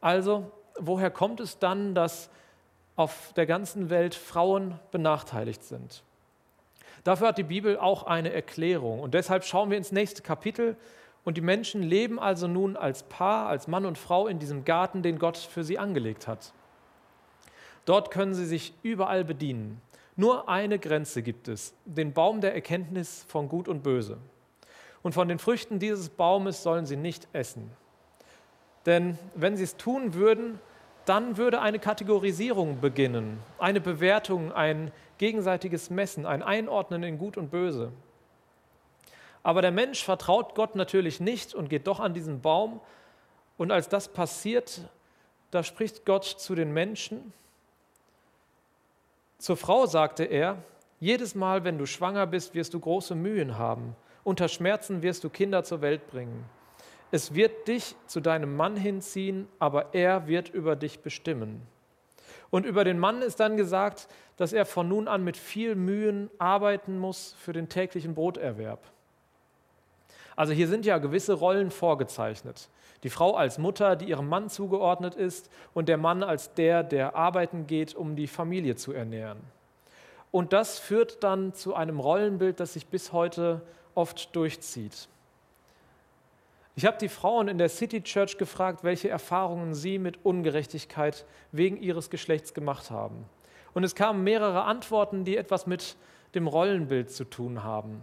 Also, 0.00 0.50
woher 0.78 1.10
kommt 1.10 1.40
es 1.40 1.58
dann, 1.58 1.94
dass 1.94 2.30
auf 2.98 3.32
der 3.36 3.46
ganzen 3.46 3.90
Welt 3.90 4.14
Frauen 4.14 4.78
benachteiligt 4.90 5.62
sind? 5.62 6.02
Dafür 7.04 7.28
hat 7.28 7.38
die 7.38 7.44
Bibel 7.44 7.78
auch 7.78 8.02
eine 8.02 8.32
Erklärung. 8.32 9.00
Und 9.00 9.14
deshalb 9.14 9.44
schauen 9.44 9.70
wir 9.70 9.78
ins 9.78 9.92
nächste 9.92 10.20
Kapitel. 10.20 10.76
Und 11.24 11.36
die 11.36 11.42
Menschen 11.42 11.82
leben 11.82 12.18
also 12.18 12.48
nun 12.48 12.76
als 12.76 13.04
Paar, 13.04 13.48
als 13.48 13.68
Mann 13.68 13.86
und 13.86 13.98
Frau 13.98 14.26
in 14.26 14.40
diesem 14.40 14.64
Garten, 14.64 15.02
den 15.02 15.18
Gott 15.18 15.36
für 15.36 15.62
sie 15.62 15.78
angelegt 15.78 16.26
hat. 16.26 16.52
Dort 17.84 18.10
können 18.10 18.34
sie 18.34 18.46
sich 18.46 18.74
überall 18.82 19.24
bedienen. 19.24 19.80
Nur 20.16 20.48
eine 20.48 20.80
Grenze 20.80 21.22
gibt 21.22 21.46
es, 21.46 21.74
den 21.84 22.12
Baum 22.12 22.40
der 22.40 22.52
Erkenntnis 22.52 23.24
von 23.28 23.48
Gut 23.48 23.68
und 23.68 23.84
Böse. 23.84 24.18
Und 25.02 25.12
von 25.12 25.28
den 25.28 25.38
Früchten 25.38 25.78
dieses 25.78 26.08
Baumes 26.08 26.64
sollen 26.64 26.84
sie 26.84 26.96
nicht 26.96 27.28
essen. 27.32 27.70
Denn 28.86 29.16
wenn 29.36 29.56
sie 29.56 29.62
es 29.62 29.76
tun 29.76 30.14
würden, 30.14 30.58
dann 31.08 31.36
würde 31.36 31.60
eine 31.60 31.78
Kategorisierung 31.78 32.80
beginnen, 32.80 33.40
eine 33.58 33.80
Bewertung, 33.80 34.52
ein 34.52 34.92
gegenseitiges 35.18 35.90
Messen, 35.90 36.26
ein 36.26 36.42
Einordnen 36.42 37.02
in 37.02 37.18
Gut 37.18 37.36
und 37.36 37.50
Böse. 37.50 37.92
Aber 39.42 39.62
der 39.62 39.72
Mensch 39.72 40.04
vertraut 40.04 40.54
Gott 40.54 40.76
natürlich 40.76 41.20
nicht 41.20 41.54
und 41.54 41.70
geht 41.70 41.86
doch 41.86 42.00
an 42.00 42.14
diesen 42.14 42.40
Baum. 42.40 42.80
Und 43.56 43.70
als 43.70 43.88
das 43.88 44.08
passiert, 44.08 44.82
da 45.50 45.62
spricht 45.62 46.04
Gott 46.04 46.24
zu 46.24 46.54
den 46.54 46.72
Menschen 46.72 47.32
zur 49.38 49.56
Frau 49.56 49.86
sagte 49.86 50.24
er, 50.24 50.58
jedes 50.98 51.36
Mal, 51.36 51.62
wenn 51.62 51.78
du 51.78 51.86
schwanger 51.86 52.26
bist, 52.26 52.54
wirst 52.54 52.74
du 52.74 52.80
große 52.80 53.14
Mühen 53.14 53.56
haben. 53.56 53.94
Unter 54.24 54.48
Schmerzen 54.48 55.00
wirst 55.02 55.22
du 55.22 55.30
Kinder 55.30 55.62
zur 55.62 55.80
Welt 55.80 56.08
bringen. 56.10 56.44
Es 57.10 57.34
wird 57.34 57.68
dich 57.68 57.96
zu 58.06 58.20
deinem 58.20 58.56
Mann 58.56 58.76
hinziehen, 58.76 59.48
aber 59.58 59.94
er 59.94 60.26
wird 60.26 60.50
über 60.50 60.76
dich 60.76 61.00
bestimmen. 61.00 61.62
Und 62.50 62.66
über 62.66 62.84
den 62.84 62.98
Mann 62.98 63.22
ist 63.22 63.40
dann 63.40 63.56
gesagt, 63.56 64.08
dass 64.36 64.52
er 64.52 64.66
von 64.66 64.88
nun 64.88 65.08
an 65.08 65.24
mit 65.24 65.36
viel 65.36 65.74
Mühen 65.74 66.30
arbeiten 66.38 66.98
muss 66.98 67.34
für 67.38 67.52
den 67.52 67.68
täglichen 67.68 68.14
Broterwerb. 68.14 68.80
Also 70.36 70.52
hier 70.52 70.68
sind 70.68 70.86
ja 70.86 70.98
gewisse 70.98 71.32
Rollen 71.32 71.70
vorgezeichnet. 71.70 72.68
Die 73.02 73.10
Frau 73.10 73.34
als 73.34 73.58
Mutter, 73.58 73.96
die 73.96 74.08
ihrem 74.08 74.28
Mann 74.28 74.48
zugeordnet 74.48 75.14
ist, 75.14 75.50
und 75.74 75.88
der 75.88 75.96
Mann 75.96 76.22
als 76.22 76.54
der, 76.54 76.82
der 76.82 77.16
arbeiten 77.16 77.66
geht, 77.66 77.94
um 77.94 78.16
die 78.16 78.26
Familie 78.26 78.76
zu 78.76 78.92
ernähren. 78.92 79.40
Und 80.30 80.52
das 80.52 80.78
führt 80.78 81.24
dann 81.24 81.54
zu 81.54 81.74
einem 81.74 82.00
Rollenbild, 82.00 82.60
das 82.60 82.74
sich 82.74 82.86
bis 82.86 83.12
heute 83.12 83.62
oft 83.94 84.34
durchzieht. 84.36 85.08
Ich 86.78 86.86
habe 86.86 86.96
die 86.96 87.08
Frauen 87.08 87.48
in 87.48 87.58
der 87.58 87.70
City 87.70 88.04
Church 88.04 88.38
gefragt, 88.38 88.84
welche 88.84 89.08
Erfahrungen 89.08 89.74
sie 89.74 89.98
mit 89.98 90.24
Ungerechtigkeit 90.24 91.26
wegen 91.50 91.76
ihres 91.76 92.08
Geschlechts 92.08 92.54
gemacht 92.54 92.92
haben. 92.92 93.24
Und 93.74 93.82
es 93.82 93.96
kamen 93.96 94.22
mehrere 94.22 94.62
Antworten, 94.62 95.24
die 95.24 95.36
etwas 95.36 95.66
mit 95.66 95.96
dem 96.36 96.46
Rollenbild 96.46 97.10
zu 97.10 97.24
tun 97.24 97.64
haben. 97.64 98.02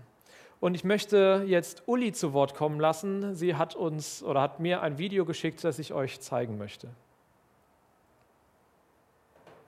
Und 0.60 0.75
ich 0.75 0.84
möchte 0.84 1.46
jetzt 1.48 1.84
Uli 1.86 2.12
zu 2.12 2.34
Wort 2.34 2.53
kommen 2.53 2.77
lassen. 2.77 3.34
Sie 3.34 3.55
hat 3.55 3.75
uns 3.75 4.22
oder 4.22 4.41
hat 4.41 4.60
mir 4.60 4.82
ein 4.82 4.98
Video 4.98 5.24
geschickt, 5.24 5.63
das 5.63 5.79
ich 5.79 5.94
euch 5.94 6.20
zeigen 6.20 6.58
möchte. 6.58 6.89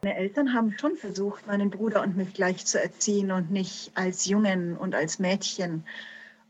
Meine 0.03 0.17
Eltern 0.17 0.53
haben 0.53 0.77
schon 0.77 0.97
versucht, 0.97 1.47
meinen 1.47 1.69
Bruder 1.69 2.01
und 2.01 2.17
mich 2.17 2.33
gleich 2.33 2.65
zu 2.65 2.81
erziehen 2.81 3.31
und 3.31 3.51
nicht 3.51 3.89
als 3.95 4.25
Jungen 4.25 4.75
und 4.75 4.93
als 4.93 5.17
Mädchen. 5.17 5.85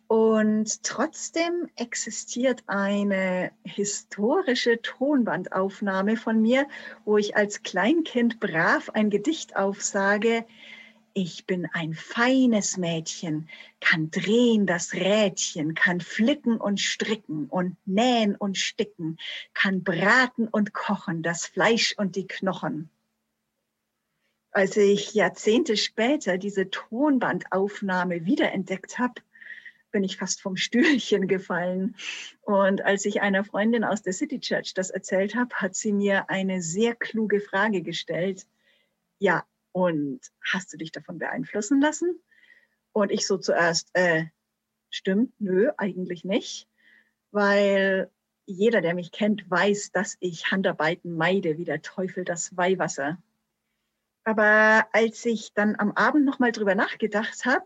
Und 0.08 0.84
trotzdem 0.84 1.70
existiert 1.76 2.64
eine 2.68 3.52
historische 3.64 4.82
Tonbandaufnahme 4.82 6.16
von 6.16 6.42
mir, 6.42 6.68
wo 7.04 7.18
ich 7.18 7.36
als 7.36 7.62
Kleinkind 7.62 8.40
brav 8.40 8.90
ein 8.92 9.10
Gedicht 9.10 9.58
aufsage, 9.58 10.46
ich 11.20 11.48
bin 11.48 11.68
ein 11.74 11.96
feines 11.96 12.78
Mädchen, 12.78 13.50
kann 13.82 14.12
drehen 14.12 14.68
das 14.68 14.94
Rädchen, 14.94 15.74
kann 15.74 16.00
flicken 16.00 16.58
und 16.58 16.80
stricken 16.80 17.48
und 17.48 17.76
nähen 17.88 18.36
und 18.36 18.56
sticken, 18.56 19.18
kann 19.56 19.84
braten 19.84 20.48
und 20.48 20.74
kochen, 20.74 21.24
das 21.24 21.48
Fleisch 21.48 21.96
und 21.98 22.16
die 22.16 22.28
Knochen. 22.28 22.92
Als 24.52 24.78
ich 24.78 25.16
Jahrzehnte 25.16 25.76
später 25.76 26.38
diese 26.38 26.70
Tonbandaufnahme 26.70 28.26
wiederentdeckt 28.26 29.00
habe, 29.00 29.22
bin 29.98 30.04
ich 30.04 30.18
fast 30.18 30.44
vom 30.44 30.58
Stühlchen 30.58 31.28
gefallen. 31.28 31.96
Und 32.42 32.86
als 32.86 33.04
ich 33.06 33.22
einer 33.22 33.44
Freundin 33.44 33.84
aus 33.84 34.04
der 34.04 34.14
City 34.14 34.40
Church 34.40 34.76
das 34.76 34.92
erzählt 34.92 35.34
habe, 35.34 35.56
hat 35.56 35.74
sie 35.74 35.92
mir 35.92 36.30
eine 36.30 36.62
sehr 36.62 36.94
kluge 36.94 37.42
Frage 37.42 37.82
gestellt. 37.82 38.46
Ja, 39.18 39.44
und 39.72 40.20
hast 40.44 40.72
du 40.72 40.78
dich 40.78 40.92
davon 40.92 41.18
beeinflussen 41.18 41.82
lassen? 41.82 42.22
Und 42.92 43.12
ich 43.12 43.26
so 43.26 43.40
zuerst, 43.40 43.90
äh, 43.94 44.26
stimmt, 44.92 45.34
nö, 45.40 45.72
eigentlich 45.78 46.24
nicht, 46.24 46.68
weil 47.32 48.12
jeder, 48.46 48.82
der 48.82 48.94
mich 48.94 49.12
kennt, 49.12 49.50
weiß, 49.50 49.94
dass 49.94 50.16
ich 50.20 50.52
Handarbeiten 50.52 51.18
meide, 51.18 51.58
wie 51.58 51.66
der 51.66 51.82
Teufel 51.82 52.24
das 52.24 52.56
Weihwasser. 52.56 53.18
Aber 54.26 54.88
als 54.92 55.26
ich 55.26 55.54
dann 55.56 55.76
am 55.76 55.92
Abend 55.94 56.24
nochmal 56.24 56.52
drüber 56.52 56.76
nachgedacht 56.76 57.46
habe, 57.46 57.66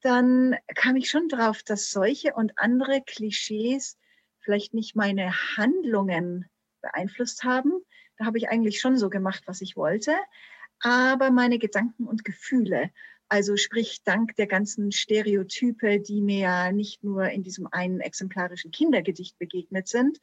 dann 0.00 0.56
kam 0.74 0.96
ich 0.96 1.10
schon 1.10 1.28
drauf, 1.28 1.62
dass 1.62 1.90
solche 1.90 2.34
und 2.34 2.52
andere 2.56 3.02
Klischees 3.04 3.98
vielleicht 4.40 4.74
nicht 4.74 4.96
meine 4.96 5.32
Handlungen 5.56 6.46
beeinflusst 6.80 7.44
haben. 7.44 7.72
Da 8.16 8.24
habe 8.24 8.38
ich 8.38 8.48
eigentlich 8.48 8.80
schon 8.80 8.96
so 8.96 9.10
gemacht, 9.10 9.42
was 9.46 9.60
ich 9.60 9.76
wollte 9.76 10.16
aber 10.80 11.30
meine 11.30 11.58
Gedanken 11.58 12.06
und 12.06 12.24
Gefühle. 12.24 12.90
Also 13.28 13.56
sprich, 13.56 14.02
dank 14.04 14.36
der 14.36 14.46
ganzen 14.46 14.90
Stereotype, 14.90 16.00
die 16.00 16.22
mir 16.22 16.38
ja 16.38 16.72
nicht 16.72 17.04
nur 17.04 17.28
in 17.28 17.42
diesem 17.42 17.66
einen 17.70 18.00
exemplarischen 18.00 18.70
Kindergedicht 18.70 19.38
begegnet 19.38 19.88
sind, 19.88 20.18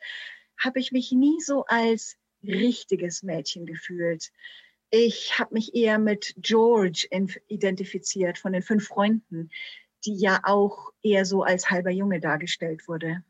habe 0.57 0.79
ich 0.79 0.91
mich 0.91 1.11
nie 1.11 1.39
so 1.41 1.65
als 1.65 2.17
richtiges 2.43 3.21
Mädchen 3.21 3.65
gefühlt. 3.65 4.31
Ich 4.97 5.37
habe 5.39 5.55
mich 5.55 5.75
eher 5.75 5.99
mit 5.99 6.35
George 6.37 7.05
identifiziert 7.49 8.37
von 8.37 8.53
den 8.53 8.61
fünf 8.61 8.87
Freunden, 8.87 9.49
die 10.05 10.15
ja 10.15 10.39
auch 10.43 10.93
eher 11.01 11.25
so 11.25 11.43
als 11.43 11.69
halber 11.69 11.89
Junge 11.89 12.21
dargestellt 12.21 12.87
wurde. 12.87 13.21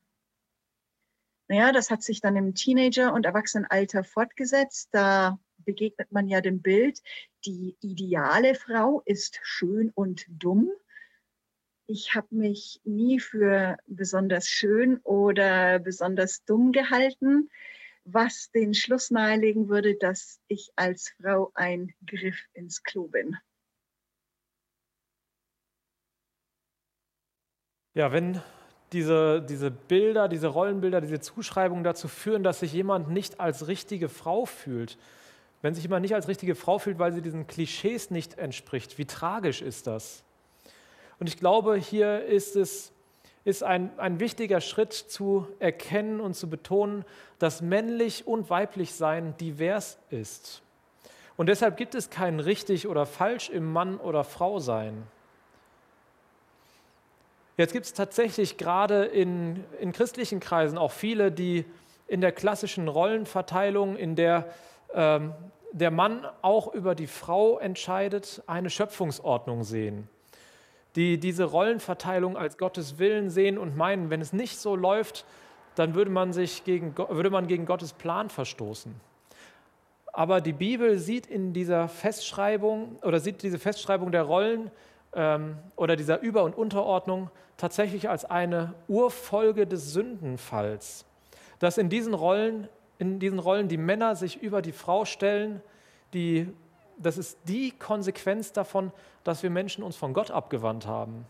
Naja, 1.47 1.71
das 1.71 1.89
hat 1.89 2.03
sich 2.03 2.21
dann 2.21 2.35
im 2.35 2.53
Teenager- 2.53 3.13
und 3.13 3.25
Erwachsenenalter 3.25 4.03
fortgesetzt. 4.03 4.89
Da 4.91 5.39
begegnet 5.57 6.11
man 6.11 6.27
ja 6.27 6.39
dem 6.39 6.61
Bild, 6.61 7.01
die 7.45 7.75
ideale 7.81 8.53
Frau 8.53 9.01
ist 9.03 9.39
schön 9.41 9.91
und 9.95 10.27
dumm. 10.29 10.69
Ich 11.87 12.13
habe 12.13 12.27
mich 12.29 12.79
nie 12.83 13.19
für 13.19 13.77
besonders 13.87 14.47
schön 14.47 14.99
oder 14.99 15.79
besonders 15.79 16.45
dumm 16.45 16.73
gehalten, 16.73 17.49
was 18.05 18.51
den 18.51 18.73
Schluss 18.73 19.11
nahelegen 19.11 19.67
würde, 19.67 19.95
dass 19.95 20.39
ich 20.47 20.71
als 20.75 21.13
Frau 21.21 21.51
ein 21.55 21.93
Griff 22.05 22.39
ins 22.53 22.83
Klo 22.83 23.07
bin. 23.07 23.35
Ja, 27.95 28.11
wenn 28.11 28.41
diese, 28.91 29.41
diese 29.41 29.71
Bilder, 29.71 30.27
diese 30.27 30.47
Rollenbilder, 30.47 31.01
diese 31.01 31.19
Zuschreibungen 31.19 31.83
dazu 31.83 32.07
führen, 32.07 32.43
dass 32.43 32.59
sich 32.59 32.71
jemand 32.73 33.09
nicht 33.09 33.39
als 33.39 33.67
richtige 33.67 34.09
Frau 34.09 34.45
fühlt, 34.45 34.97
wenn 35.61 35.73
sich 35.73 35.83
jemand 35.83 36.03
nicht 36.03 36.13
als 36.13 36.27
richtige 36.27 36.53
Frau 36.53 36.77
fühlt, 36.77 36.99
weil 36.99 37.11
sie 37.11 37.21
diesen 37.21 37.47
Klischees 37.47 38.11
nicht 38.11 38.37
entspricht, 38.37 38.97
wie 38.97 39.05
tragisch 39.05 39.61
ist 39.61 39.87
das? 39.87 40.23
Und 41.19 41.27
ich 41.27 41.37
glaube, 41.37 41.75
hier 41.75 42.23
ist 42.25 42.55
es 42.55 42.91
ist 43.45 43.63
ein, 43.63 43.97
ein 43.97 44.19
wichtiger 44.19 44.59
Schritt 44.59 44.91
zu 44.93 45.47
erkennen 45.59 46.19
und 46.19 46.33
zu 46.33 46.49
betonen, 46.49 47.05
dass 47.39 47.61
männlich 47.61 48.27
und 48.27 48.49
weiblich 48.49 48.93
sein 48.93 49.37
divers 49.37 49.97
ist. 50.09 50.61
Und 51.37 51.47
deshalb 51.47 51.77
gibt 51.77 51.95
es 51.95 52.09
kein 52.09 52.39
richtig 52.39 52.87
oder 52.87 53.05
falsch 53.05 53.49
im 53.49 53.71
Mann 53.71 53.97
oder 53.97 54.23
Frau 54.23 54.59
sein. 54.59 55.03
Jetzt 57.57 57.71
gibt 57.71 57.85
es 57.85 57.93
tatsächlich 57.93 58.57
gerade 58.57 59.05
in, 59.05 59.63
in 59.79 59.93
christlichen 59.93 60.39
Kreisen 60.39 60.77
auch 60.77 60.91
viele, 60.91 61.31
die 61.31 61.65
in 62.07 62.19
der 62.19 62.33
klassischen 62.33 62.87
Rollenverteilung, 62.87 63.95
in 63.95 64.15
der 64.15 64.53
ähm, 64.93 65.33
der 65.75 65.91
Mann 65.91 66.25
auch 66.41 66.73
über 66.73 66.95
die 66.95 67.07
Frau 67.07 67.59
entscheidet, 67.59 68.41
eine 68.47 68.69
Schöpfungsordnung 68.69 69.65
sehen, 69.65 70.07
die 70.95 71.19
diese 71.19 71.43
Rollenverteilung 71.43 72.37
als 72.37 72.57
Gottes 72.57 72.97
Willen 72.97 73.29
sehen 73.29 73.57
und 73.57 73.75
meinen, 73.75 74.09
wenn 74.09 74.21
es 74.21 74.33
nicht 74.33 74.57
so 74.57 74.75
läuft, 74.75 75.25
dann 75.75 75.93
würde 75.93 76.11
man, 76.11 76.31
sich 76.31 76.63
gegen, 76.63 76.97
würde 76.97 77.29
man 77.29 77.47
gegen 77.47 77.65
Gottes 77.65 77.93
Plan 77.93 78.29
verstoßen. 78.29 78.95
Aber 80.13 80.39
die 80.39 80.53
Bibel 80.53 80.97
sieht 80.97 81.27
in 81.27 81.51
dieser 81.51 81.89
Festschreibung 81.89 82.95
oder 83.03 83.19
sieht 83.19 83.43
diese 83.43 83.59
Festschreibung 83.59 84.13
der 84.13 84.23
Rollen 84.23 84.71
ähm, 85.13 85.57
oder 85.75 85.97
dieser 85.97 86.21
Über- 86.21 86.43
und 86.43 86.55
Unterordnung 86.55 87.29
tatsächlich 87.57 88.09
als 88.09 88.23
eine 88.23 88.73
Urfolge 88.87 89.67
des 89.67 89.91
Sündenfalls, 89.91 91.05
dass 91.59 91.77
in 91.77 91.89
diesen 91.89 92.13
Rollen, 92.13 92.69
in 92.97 93.19
diesen 93.19 93.39
Rollen 93.39 93.67
die 93.67 93.77
Männer 93.77 94.15
sich 94.15 94.41
über 94.41 94.61
die 94.61 94.71
Frau 94.71 95.03
stellen, 95.03 95.61
die, 96.13 96.47
das 96.97 97.17
ist 97.17 97.37
die 97.47 97.71
Konsequenz 97.71 98.51
davon, 98.51 98.91
dass 99.23 99.43
wir 99.43 99.49
Menschen 99.49 99.83
uns 99.83 99.95
von 99.95 100.13
Gott 100.13 100.31
abgewandt 100.31 100.87
haben. 100.87 101.25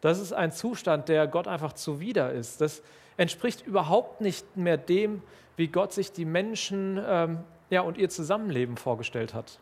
Das 0.00 0.20
ist 0.20 0.32
ein 0.32 0.52
Zustand, 0.52 1.08
der 1.08 1.26
Gott 1.26 1.48
einfach 1.48 1.72
zuwider 1.72 2.32
ist. 2.32 2.60
Das 2.60 2.82
entspricht 3.16 3.66
überhaupt 3.66 4.20
nicht 4.20 4.56
mehr 4.56 4.76
dem, 4.76 5.22
wie 5.56 5.68
Gott 5.68 5.92
sich 5.92 6.12
die 6.12 6.24
Menschen 6.24 7.02
ähm, 7.04 7.38
ja, 7.70 7.80
und 7.80 7.98
ihr 7.98 8.08
Zusammenleben 8.08 8.76
vorgestellt 8.76 9.34
hat 9.34 9.58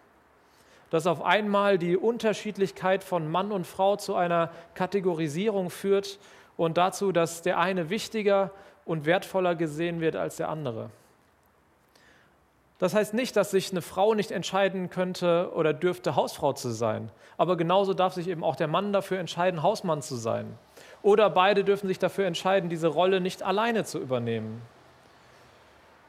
dass 0.90 1.06
auf 1.06 1.22
einmal 1.22 1.78
die 1.78 1.96
Unterschiedlichkeit 1.96 3.02
von 3.02 3.30
Mann 3.30 3.52
und 3.52 3.66
Frau 3.66 3.96
zu 3.96 4.14
einer 4.14 4.50
Kategorisierung 4.74 5.70
führt 5.70 6.18
und 6.56 6.78
dazu, 6.78 7.12
dass 7.12 7.42
der 7.42 7.58
eine 7.58 7.90
wichtiger 7.90 8.50
und 8.84 9.04
wertvoller 9.04 9.56
gesehen 9.56 10.00
wird 10.00 10.16
als 10.16 10.36
der 10.36 10.48
andere. 10.48 10.90
Das 12.78 12.94
heißt 12.94 13.14
nicht, 13.14 13.36
dass 13.36 13.50
sich 13.50 13.70
eine 13.70 13.80
Frau 13.80 14.14
nicht 14.14 14.30
entscheiden 14.30 14.90
könnte 14.90 15.50
oder 15.54 15.72
dürfte, 15.72 16.14
Hausfrau 16.14 16.52
zu 16.52 16.70
sein. 16.70 17.10
Aber 17.38 17.56
genauso 17.56 17.94
darf 17.94 18.12
sich 18.12 18.28
eben 18.28 18.44
auch 18.44 18.56
der 18.56 18.68
Mann 18.68 18.92
dafür 18.92 19.18
entscheiden, 19.18 19.62
Hausmann 19.62 20.02
zu 20.02 20.16
sein. 20.16 20.58
Oder 21.02 21.30
beide 21.30 21.64
dürfen 21.64 21.88
sich 21.88 21.98
dafür 21.98 22.26
entscheiden, 22.26 22.68
diese 22.68 22.88
Rolle 22.88 23.20
nicht 23.20 23.42
alleine 23.42 23.84
zu 23.84 23.98
übernehmen. 23.98 24.60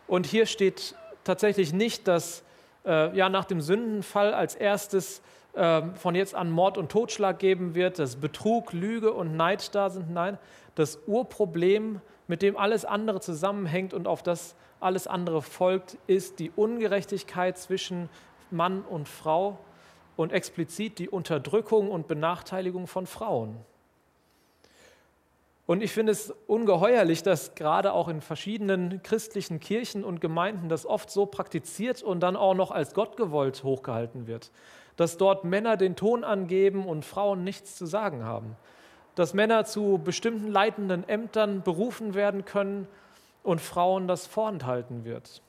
Und 0.07 0.25
hier 0.25 0.45
steht 0.45 0.95
tatsächlich 1.23 1.71
nicht, 1.71 2.07
dass 2.07 2.43
äh, 2.85 3.15
ja, 3.15 3.29
nach 3.29 3.45
dem 3.45 3.61
Sündenfall 3.61 4.33
als 4.33 4.55
erstes 4.55 5.21
äh, 5.53 5.81
von 5.95 6.15
jetzt 6.15 6.35
an 6.35 6.49
Mord 6.49 6.77
und 6.77 6.89
Totschlag 6.89 7.39
geben 7.39 7.75
wird, 7.75 7.99
dass 7.99 8.17
Betrug, 8.17 8.73
Lüge 8.73 9.13
und 9.13 9.35
Neid 9.37 9.73
da 9.73 9.89
sind. 9.89 10.11
Nein, 10.11 10.37
das 10.75 10.99
Urproblem, 11.07 12.01
mit 12.27 12.41
dem 12.41 12.57
alles 12.57 12.83
andere 12.83 13.21
zusammenhängt 13.21 13.93
und 13.93 14.07
auf 14.07 14.21
das 14.21 14.55
alles 14.79 15.07
andere 15.07 15.41
folgt, 15.41 15.97
ist 16.07 16.39
die 16.39 16.51
Ungerechtigkeit 16.55 17.57
zwischen 17.57 18.09
Mann 18.51 18.81
und 18.81 19.07
Frau 19.07 19.57
und 20.15 20.31
explizit 20.31 20.99
die 20.99 21.09
Unterdrückung 21.09 21.91
und 21.91 22.07
Benachteiligung 22.07 22.87
von 22.87 23.07
Frauen. 23.07 23.57
Und 25.67 25.83
ich 25.83 25.91
finde 25.91 26.13
es 26.13 26.33
ungeheuerlich, 26.47 27.23
dass 27.23 27.53
gerade 27.53 27.91
auch 27.91 28.07
in 28.07 28.21
verschiedenen 28.21 29.03
christlichen 29.03 29.59
Kirchen 29.59 30.05
und 30.05 30.21
Gemeinden 30.21 30.69
das 30.69 30.85
oft 30.85 31.11
so 31.11 31.25
praktiziert 31.25 32.01
und 32.01 32.21
dann 32.21 32.37
auch 32.37 32.53
noch 32.53 32.71
als 32.71 32.93
Gottgewollt 32.93 33.63
hochgehalten 33.63 34.27
wird. 34.27 34.49
Dass 34.95 35.17
dort 35.17 35.43
Männer 35.43 35.75
den 35.75 35.97
Ton 35.97 36.23
angeben 36.23 36.85
und 36.85 37.03
Frauen 37.03 37.43
nichts 37.43 37.75
zu 37.75 37.85
sagen 37.85 38.23
haben. 38.23 38.55
Dass 39.15 39.33
Männer 39.33 39.65
zu 39.65 39.99
bestimmten 40.01 40.47
leitenden 40.47 41.07
Ämtern 41.07 41.61
berufen 41.63 42.13
werden 42.13 42.45
können 42.45 42.87
und 43.47 43.61
Frauen 43.61 44.09
das 44.09 44.27
vorenthalten 44.27 45.05
wird. 45.05 45.41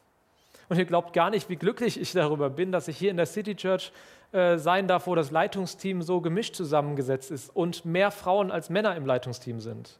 Und 0.69 0.79
ihr 0.79 0.85
glaubt 0.85 1.13
gar 1.13 1.31
nicht, 1.31 1.49
wie 1.49 1.57
glücklich 1.57 2.01
ich 2.01 2.13
darüber 2.13 2.49
bin, 2.49 2.71
dass 2.71 2.87
ich 2.87 2.97
hier 2.97 3.11
in 3.11 3.17
der 3.17 3.27
City 3.27 3.57
Church 3.57 3.91
äh, 4.31 4.57
sein 4.57 4.87
darf, 4.87 5.09
wo 5.09 5.17
das 5.17 5.33
Leitungsteam 5.33 6.03
so 6.03 6.21
gemischt 6.21 6.55
zusammengesetzt 6.55 7.33
ist 7.33 7.55
und 7.57 7.85
mehr 7.85 8.13
Frauen 8.13 8.53
als 8.53 8.71
Männer 8.71 8.95
im 8.95 9.05
Leitungsteam 9.05 9.59
sind. 9.59 9.99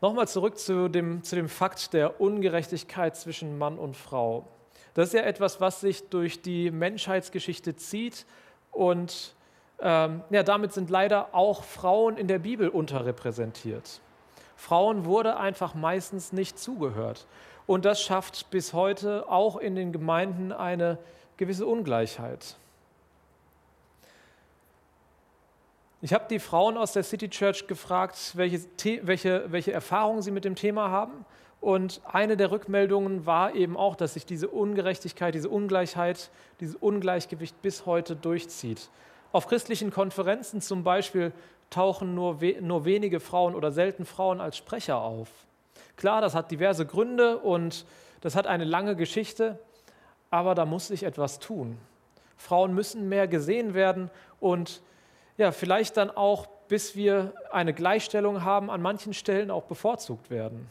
Nochmal 0.00 0.26
zurück 0.26 0.56
zu 0.58 0.88
dem, 0.88 1.22
zu 1.22 1.36
dem 1.36 1.50
Fakt 1.50 1.92
der 1.92 2.18
Ungerechtigkeit 2.18 3.14
zwischen 3.14 3.58
Mann 3.58 3.78
und 3.78 3.94
Frau. 3.94 4.46
Das 4.94 5.08
ist 5.08 5.14
ja 5.14 5.22
etwas, 5.22 5.60
was 5.60 5.82
sich 5.82 6.08
durch 6.08 6.40
die 6.40 6.70
Menschheitsgeschichte 6.70 7.76
zieht 7.76 8.24
und 8.70 9.34
ähm, 9.80 10.22
ja, 10.30 10.42
damit 10.42 10.72
sind 10.72 10.88
leider 10.88 11.34
auch 11.34 11.62
Frauen 11.62 12.16
in 12.16 12.26
der 12.26 12.38
Bibel 12.38 12.70
unterrepräsentiert. 12.70 14.00
Frauen 14.56 15.04
wurde 15.04 15.36
einfach 15.36 15.74
meistens 15.74 16.32
nicht 16.32 16.58
zugehört. 16.58 17.26
Und 17.66 17.84
das 17.84 18.00
schafft 18.00 18.50
bis 18.50 18.72
heute 18.72 19.28
auch 19.28 19.56
in 19.56 19.74
den 19.74 19.92
Gemeinden 19.92 20.52
eine 20.52 20.98
gewisse 21.36 21.66
Ungleichheit. 21.66 22.56
Ich 26.02 26.12
habe 26.12 26.26
die 26.30 26.38
Frauen 26.38 26.76
aus 26.76 26.92
der 26.92 27.02
City 27.02 27.28
Church 27.28 27.66
gefragt, 27.66 28.32
welche, 28.34 28.60
welche, 29.02 29.50
welche 29.50 29.72
Erfahrungen 29.72 30.22
sie 30.22 30.30
mit 30.30 30.44
dem 30.44 30.54
Thema 30.54 30.90
haben. 30.90 31.24
Und 31.60 32.00
eine 32.04 32.36
der 32.36 32.50
Rückmeldungen 32.50 33.26
war 33.26 33.54
eben 33.54 33.76
auch, 33.76 33.96
dass 33.96 34.14
sich 34.14 34.26
diese 34.26 34.48
Ungerechtigkeit, 34.48 35.34
diese 35.34 35.48
Ungleichheit, 35.48 36.30
dieses 36.60 36.76
Ungleichgewicht 36.76 37.60
bis 37.62 37.86
heute 37.86 38.14
durchzieht. 38.14 38.90
Auf 39.32 39.48
christlichen 39.48 39.90
Konferenzen 39.90 40.60
zum 40.60 40.84
Beispiel 40.84 41.32
tauchen 41.70 42.14
nur, 42.14 42.40
we 42.40 42.56
nur 42.60 42.84
wenige 42.84 43.20
Frauen 43.20 43.54
oder 43.54 43.72
selten 43.72 44.04
Frauen 44.04 44.40
als 44.40 44.56
Sprecher 44.56 44.98
auf. 44.98 45.28
Klar, 45.96 46.20
das 46.20 46.34
hat 46.34 46.50
diverse 46.50 46.86
Gründe 46.86 47.38
und 47.38 47.86
das 48.20 48.36
hat 48.36 48.46
eine 48.46 48.64
lange 48.64 48.96
Geschichte, 48.96 49.58
aber 50.30 50.54
da 50.54 50.66
muss 50.66 50.88
sich 50.88 51.02
etwas 51.02 51.38
tun. 51.38 51.78
Frauen 52.36 52.74
müssen 52.74 53.08
mehr 53.08 53.28
gesehen 53.28 53.74
werden 53.74 54.10
und 54.40 54.82
ja, 55.38 55.52
vielleicht 55.52 55.96
dann 55.96 56.10
auch, 56.10 56.46
bis 56.68 56.96
wir 56.96 57.34
eine 57.50 57.72
Gleichstellung 57.72 58.44
haben, 58.44 58.70
an 58.70 58.82
manchen 58.82 59.14
Stellen 59.14 59.50
auch 59.50 59.64
bevorzugt 59.64 60.30
werden. 60.30 60.70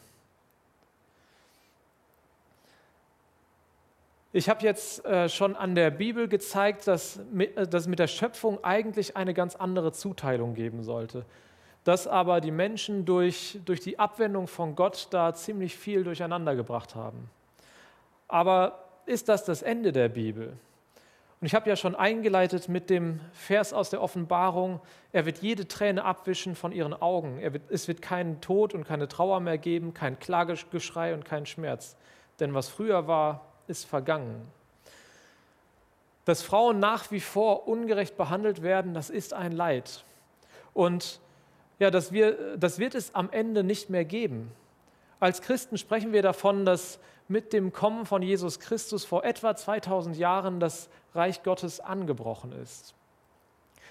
Ich 4.36 4.50
habe 4.50 4.62
jetzt 4.64 5.02
äh, 5.06 5.30
schon 5.30 5.56
an 5.56 5.74
der 5.74 5.90
Bibel 5.90 6.28
gezeigt, 6.28 6.86
dass 6.88 7.18
mit, 7.32 7.56
äh, 7.56 7.88
mit 7.88 7.98
der 7.98 8.06
Schöpfung 8.06 8.62
eigentlich 8.62 9.16
eine 9.16 9.32
ganz 9.32 9.56
andere 9.56 9.92
Zuteilung 9.92 10.52
geben 10.52 10.82
sollte. 10.82 11.24
Dass 11.84 12.06
aber 12.06 12.42
die 12.42 12.50
Menschen 12.50 13.06
durch, 13.06 13.58
durch 13.64 13.80
die 13.80 13.98
Abwendung 13.98 14.46
von 14.46 14.74
Gott 14.74 15.08
da 15.10 15.32
ziemlich 15.32 15.74
viel 15.74 16.04
durcheinander 16.04 16.54
gebracht 16.54 16.94
haben. 16.94 17.30
Aber 18.28 18.84
ist 19.06 19.30
das 19.30 19.46
das 19.46 19.62
Ende 19.62 19.90
der 19.90 20.10
Bibel? 20.10 20.48
Und 21.40 21.46
ich 21.46 21.54
habe 21.54 21.70
ja 21.70 21.74
schon 21.74 21.94
eingeleitet 21.94 22.68
mit 22.68 22.90
dem 22.90 23.20
Vers 23.32 23.72
aus 23.72 23.88
der 23.88 24.02
Offenbarung, 24.02 24.80
er 25.12 25.24
wird 25.24 25.38
jede 25.38 25.66
Träne 25.66 26.04
abwischen 26.04 26.56
von 26.56 26.72
ihren 26.72 26.92
Augen. 26.92 27.40
Wird, 27.40 27.70
es 27.70 27.88
wird 27.88 28.02
keinen 28.02 28.42
Tod 28.42 28.74
und 28.74 28.84
keine 28.84 29.08
Trauer 29.08 29.40
mehr 29.40 29.56
geben, 29.56 29.94
kein 29.94 30.18
Klagegeschrei 30.18 31.14
und 31.14 31.24
kein 31.24 31.46
Schmerz. 31.46 31.96
Denn 32.38 32.52
was 32.52 32.68
früher 32.68 33.06
war, 33.06 33.45
ist 33.68 33.86
vergangen. 33.86 34.46
Dass 36.24 36.42
Frauen 36.42 36.80
nach 36.80 37.10
wie 37.10 37.20
vor 37.20 37.68
ungerecht 37.68 38.16
behandelt 38.16 38.62
werden, 38.62 38.94
das 38.94 39.10
ist 39.10 39.32
ein 39.32 39.52
Leid. 39.52 40.04
Und 40.74 41.20
ja, 41.78 41.90
das, 41.90 42.12
wir, 42.12 42.56
das 42.56 42.78
wird 42.78 42.94
es 42.94 43.14
am 43.14 43.30
Ende 43.30 43.62
nicht 43.62 43.90
mehr 43.90 44.04
geben. 44.04 44.50
Als 45.20 45.40
Christen 45.40 45.78
sprechen 45.78 46.12
wir 46.12 46.22
davon, 46.22 46.64
dass 46.64 46.98
mit 47.28 47.52
dem 47.52 47.72
Kommen 47.72 48.06
von 48.06 48.22
Jesus 48.22 48.60
Christus 48.60 49.04
vor 49.04 49.24
etwa 49.24 49.56
2000 49.56 50.16
Jahren 50.16 50.60
das 50.60 50.88
Reich 51.14 51.42
Gottes 51.42 51.80
angebrochen 51.80 52.52
ist. 52.52 52.94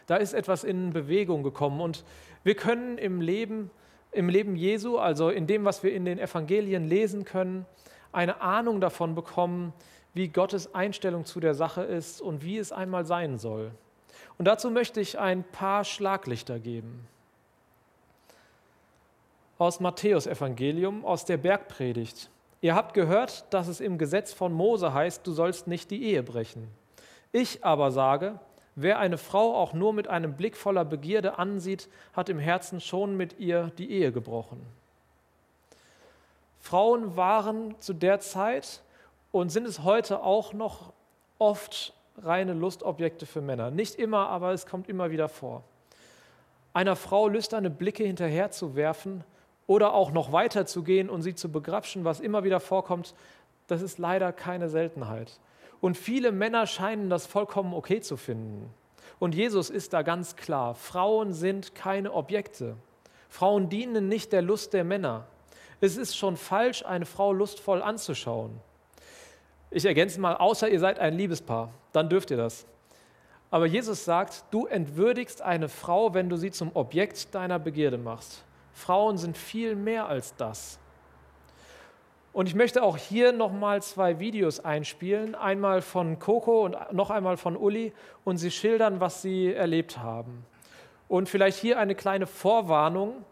Da 0.08 0.18
ist 0.18 0.34
etwas 0.34 0.64
in 0.64 0.92
Bewegung 0.92 1.44
gekommen 1.44 1.82
und 1.82 2.04
wir 2.44 2.56
können 2.56 2.98
im 2.98 3.22
Leben, 3.22 3.72
im 4.12 4.30
Leben 4.30 4.56
Jesu, 4.56 4.98
also 4.98 5.30
in 5.30 5.48
dem, 5.48 5.66
was 5.66 5.82
wir 5.82 5.94
in 5.94 6.06
den 6.06 6.20
Evangelien 6.20 6.88
lesen 6.88 7.26
können, 7.26 7.66
eine 8.16 8.42
Ahnung 8.42 8.82
davon 8.82 9.14
bekommen, 9.16 9.74
wie 10.14 10.30
Gottes 10.30 10.74
Einstellung 10.74 11.26
zu 11.26 11.40
der 11.40 11.54
Sache 11.54 11.84
ist 11.84 12.22
und 12.22 12.44
wie 12.44 12.58
es 12.58 12.72
einmal 12.72 13.06
sein 13.06 13.38
soll. 13.38 13.72
Und 14.38 14.46
dazu 14.46 14.72
möchte 14.72 15.02
ich 15.02 15.20
ein 15.20 15.44
paar 15.44 15.84
Schlaglichter 15.84 16.60
geben. 16.60 17.08
Aus 19.58 19.80
Matthäus 19.80 20.28
Evangelium, 20.28 21.06
aus 21.06 21.26
der 21.26 21.38
Bergpredigt. 21.38 22.30
Ihr 22.62 22.76
habt 22.76 22.94
gehört, 22.94 23.46
dass 23.54 23.68
es 23.68 23.80
im 23.80 23.98
Gesetz 23.98 24.34
von 24.34 24.52
Mose 24.52 24.94
heißt, 24.94 25.26
du 25.28 25.32
sollst 25.32 25.68
nicht 25.68 25.92
die 25.92 26.04
Ehe 26.04 26.24
brechen. 26.24 26.68
Ich 27.32 27.64
aber 27.64 27.92
sage, 27.92 28.40
wer 28.76 29.00
eine 29.00 29.18
Frau 29.18 29.56
auch 29.56 29.74
nur 29.74 29.94
mit 29.94 30.08
einem 30.08 30.36
Blick 30.36 30.58
voller 30.58 30.86
Begierde 30.86 31.38
ansieht, 31.38 31.90
hat 32.14 32.30
im 32.30 32.40
Herzen 32.40 32.82
schon 32.82 33.16
mit 33.18 33.40
ihr 33.40 33.72
die 33.78 33.92
Ehe 33.92 34.12
gebrochen. 34.12 34.66
Frauen 36.66 37.16
waren 37.16 37.76
zu 37.80 37.94
der 37.94 38.20
Zeit 38.22 38.82
und 39.32 39.50
sind 39.50 39.68
es 39.68 39.84
heute 39.84 40.24
auch 40.24 40.52
noch 40.52 40.94
oft 41.38 41.94
reine 42.18 42.54
Lustobjekte 42.54 43.28
für 43.28 43.40
Männer. 43.40 43.70
Nicht 43.70 43.98
immer, 43.98 44.30
aber 44.30 44.52
es 44.52 44.66
kommt 44.66 44.90
immer 44.90 45.12
wieder 45.12 45.30
vor. 45.30 45.64
Einer 46.74 46.96
Frau 46.96 47.28
lüsterne 47.28 47.70
Blicke 47.70 48.04
hinterherzuwerfen 48.04 49.24
oder 49.68 49.94
auch 49.94 50.12
noch 50.12 50.32
weiter 50.32 50.66
zu 50.66 50.82
gehen 50.82 51.08
und 51.08 51.22
sie 51.22 51.36
zu 51.36 51.52
begrapschen, 51.52 52.04
was 52.04 52.20
immer 52.20 52.44
wieder 52.44 52.60
vorkommt, 52.60 53.14
das 53.68 53.84
ist 53.84 54.00
leider 54.00 54.34
keine 54.34 54.68
Seltenheit. 54.68 55.40
Und 55.82 55.98
viele 55.98 56.32
Männer 56.32 56.66
scheinen 56.66 57.12
das 57.12 57.28
vollkommen 57.28 57.76
okay 57.76 58.02
zu 58.02 58.18
finden. 58.18 58.74
Und 59.20 59.36
Jesus 59.36 59.70
ist 59.70 59.94
da 59.94 60.02
ganz 60.02 60.36
klar, 60.36 60.74
Frauen 60.74 61.32
sind 61.32 61.76
keine 61.76 62.12
Objekte. 62.12 62.76
Frauen 63.30 63.70
dienen 63.70 64.08
nicht 64.08 64.34
der 64.34 64.42
Lust 64.42 64.74
der 64.74 64.84
Männer. 64.84 65.28
Es 65.82 65.98
ist 65.98 66.18
schon 66.18 66.38
falsch, 66.38 66.86
eine 66.86 67.06
Frau 67.06 67.34
lustvoll 67.34 67.82
anzuschauen. 67.82 68.60
Ich 69.72 69.86
ergänze 69.86 70.20
mal, 70.20 70.36
außer 70.36 70.70
ihr 70.70 70.80
seid 70.80 71.00
ein 71.00 71.16
Liebespaar, 71.16 71.70
dann 71.92 72.10
dürft 72.10 72.32
ihr 72.32 72.38
das. 72.38 72.66
Aber 73.52 73.66
Jesus 73.66 74.06
sagt, 74.06 74.46
du 74.52 74.66
entwürdigst 74.66 75.42
eine 75.42 75.70
Frau, 75.70 76.14
wenn 76.14 76.30
du 76.30 76.38
sie 76.38 76.52
zum 76.52 76.72
Objekt 76.74 77.34
deiner 77.36 77.60
Begierde 77.60 77.98
machst. 77.98 78.44
Frauen 78.74 79.18
sind 79.18 79.38
viel 79.38 79.76
mehr 79.76 80.08
als 80.08 80.36
das. 80.36 80.80
Und 82.34 82.48
ich 82.48 82.56
möchte 82.56 82.84
auch 82.84 82.98
hier 82.98 83.32
nochmal 83.32 83.82
zwei 83.82 84.20
Videos 84.20 84.60
einspielen, 84.60 85.36
einmal 85.36 85.82
von 85.82 86.20
Coco 86.20 86.66
und 86.66 86.76
noch 86.92 87.10
einmal 87.10 87.38
von 87.38 87.56
Uli, 87.56 87.94
und 88.26 88.38
sie 88.38 88.52
schildern, 88.52 89.00
was 89.00 89.22
sie 89.22 89.54
erlebt 89.54 90.00
haben. 90.00 90.46
Und 91.08 91.30
vielleicht 91.30 91.58
hier 91.58 91.80
eine 91.80 91.96
kleine 91.96 92.28
Vorwarnung. 92.28 93.24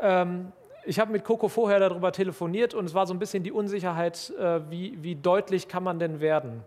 Ähm, 0.00 0.50
ich 0.88 0.98
habe 0.98 1.12
mit 1.12 1.22
Coco 1.22 1.48
vorher 1.48 1.80
darüber 1.80 2.12
telefoniert 2.12 2.72
und 2.72 2.86
es 2.86 2.94
war 2.94 3.06
so 3.06 3.12
ein 3.12 3.18
bisschen 3.18 3.42
die 3.42 3.52
Unsicherheit, 3.52 4.32
äh, 4.38 4.60
wie, 4.70 4.96
wie 5.02 5.14
deutlich 5.14 5.68
kann 5.68 5.82
man 5.82 5.98
denn 5.98 6.20
werden. 6.20 6.62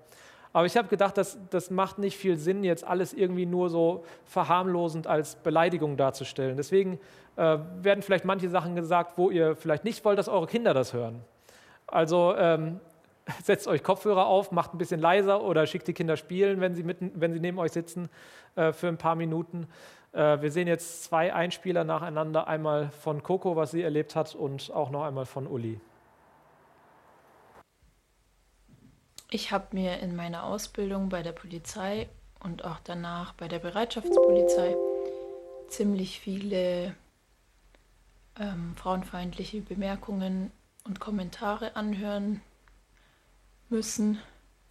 Aber 0.54 0.68
ich 0.68 0.78
habe 0.78 0.90
gedacht, 0.90 1.18
das, 1.18 1.40
das 1.50 1.72
macht 1.72 1.98
nicht 1.98 2.18
viel 2.18 2.38
Sinn, 2.38 2.64
jetzt 2.64 2.84
alles 2.84 3.14
irgendwie 3.14 3.48
nur 3.48 3.72
so 3.72 4.04
verharmlosend 4.26 5.08
als 5.08 5.36
Beleidigung 5.38 5.98
darzustellen. 5.98 6.56
Deswegen 6.56 7.00
äh, 7.36 7.58
werden 7.82 8.04
vielleicht 8.04 8.26
manche 8.26 8.50
Sachen 8.50 8.76
gesagt, 8.76 9.18
wo 9.18 9.32
ihr 9.32 9.56
vielleicht 9.56 9.86
nicht 9.86 10.06
wollt, 10.06 10.20
dass 10.20 10.30
eure 10.30 10.46
Kinder 10.46 10.76
das 10.76 10.94
hören. 10.94 11.22
Also 11.88 12.36
ähm, 12.38 12.80
setzt 13.44 13.68
euch 13.68 13.82
Kopfhörer 13.82 14.28
auf, 14.28 14.52
macht 14.52 14.76
ein 14.76 14.78
bisschen 14.78 15.00
leiser 15.00 15.42
oder 15.42 15.66
schickt 15.66 15.88
die 15.88 15.94
Kinder 15.94 16.16
spielen, 16.16 16.62
wenn 16.62 16.76
sie, 16.76 16.84
mitten, 16.84 17.12
wenn 17.16 17.34
sie 17.34 17.40
neben 17.40 17.58
euch 17.58 17.72
sitzen 17.72 18.08
äh, 18.56 18.72
für 18.72 18.88
ein 18.88 18.98
paar 18.98 19.16
Minuten. 19.16 19.68
Äh, 20.13 20.41
wir 20.41 20.52
sehen 20.52 20.67
jetzt 20.67 21.04
zwei 21.04 21.34
Einspieler 21.34 21.84
nacheinander, 21.84 22.47
einmal 22.47 22.91
von 22.91 23.24
Coco, 23.24 23.56
was 23.56 23.71
sie 23.71 23.82
erlebt 23.82 24.15
hat, 24.15 24.36
und 24.36 24.71
auch 24.71 24.89
noch 24.89 25.04
einmal 25.04 25.26
von 25.26 25.47
Uli. 25.47 25.80
Ich 29.30 29.52
habe 29.52 29.67
mir 29.71 30.00
in 30.00 30.15
meiner 30.15 30.43
Ausbildung 30.43 31.08
bei 31.08 31.24
der 31.24 31.32
Polizei 31.32 32.10
und 32.43 32.65
auch 32.65 32.80
danach 32.84 33.34
bei 33.34 33.47
der 33.47 33.60
Bereitschaftspolizei 33.60 34.76
ziemlich 35.69 36.19
viele 36.19 36.95
ähm, 38.38 38.76
frauenfeindliche 38.76 39.62
Bemerkungen 39.62 40.52
und 40.84 41.00
Kommentare 41.00 41.78
anhören 41.78 42.41
müssen 43.69 44.19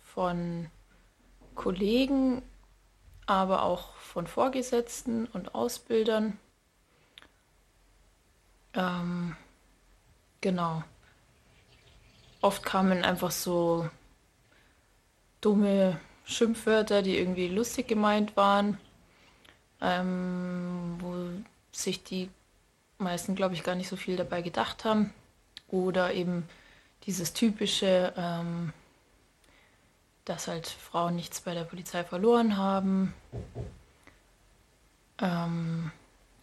von 0.00 0.66
Kollegen, 1.54 2.42
aber 3.30 3.62
auch 3.62 3.94
von 3.94 4.26
Vorgesetzten 4.26 5.26
und 5.26 5.54
Ausbildern. 5.54 6.36
Ähm, 8.74 9.36
genau. 10.40 10.82
Oft 12.40 12.64
kamen 12.64 13.04
einfach 13.04 13.30
so 13.30 13.88
dumme 15.40 16.00
Schimpfwörter, 16.24 17.02
die 17.02 17.16
irgendwie 17.16 17.46
lustig 17.46 17.86
gemeint 17.86 18.36
waren, 18.36 18.78
ähm, 19.80 20.96
wo 20.98 21.14
sich 21.70 22.02
die 22.02 22.30
meisten, 22.98 23.36
glaube 23.36 23.54
ich, 23.54 23.62
gar 23.62 23.76
nicht 23.76 23.88
so 23.88 23.96
viel 23.96 24.16
dabei 24.16 24.42
gedacht 24.42 24.84
haben. 24.84 25.14
Oder 25.68 26.14
eben 26.14 26.48
dieses 27.06 27.32
typische, 27.32 28.12
ähm, 28.16 28.72
dass 30.30 30.46
halt 30.46 30.68
Frauen 30.68 31.16
nichts 31.16 31.40
bei 31.40 31.54
der 31.54 31.64
Polizei 31.64 32.04
verloren 32.04 32.56
haben. 32.56 33.12
Ähm, 35.20 35.90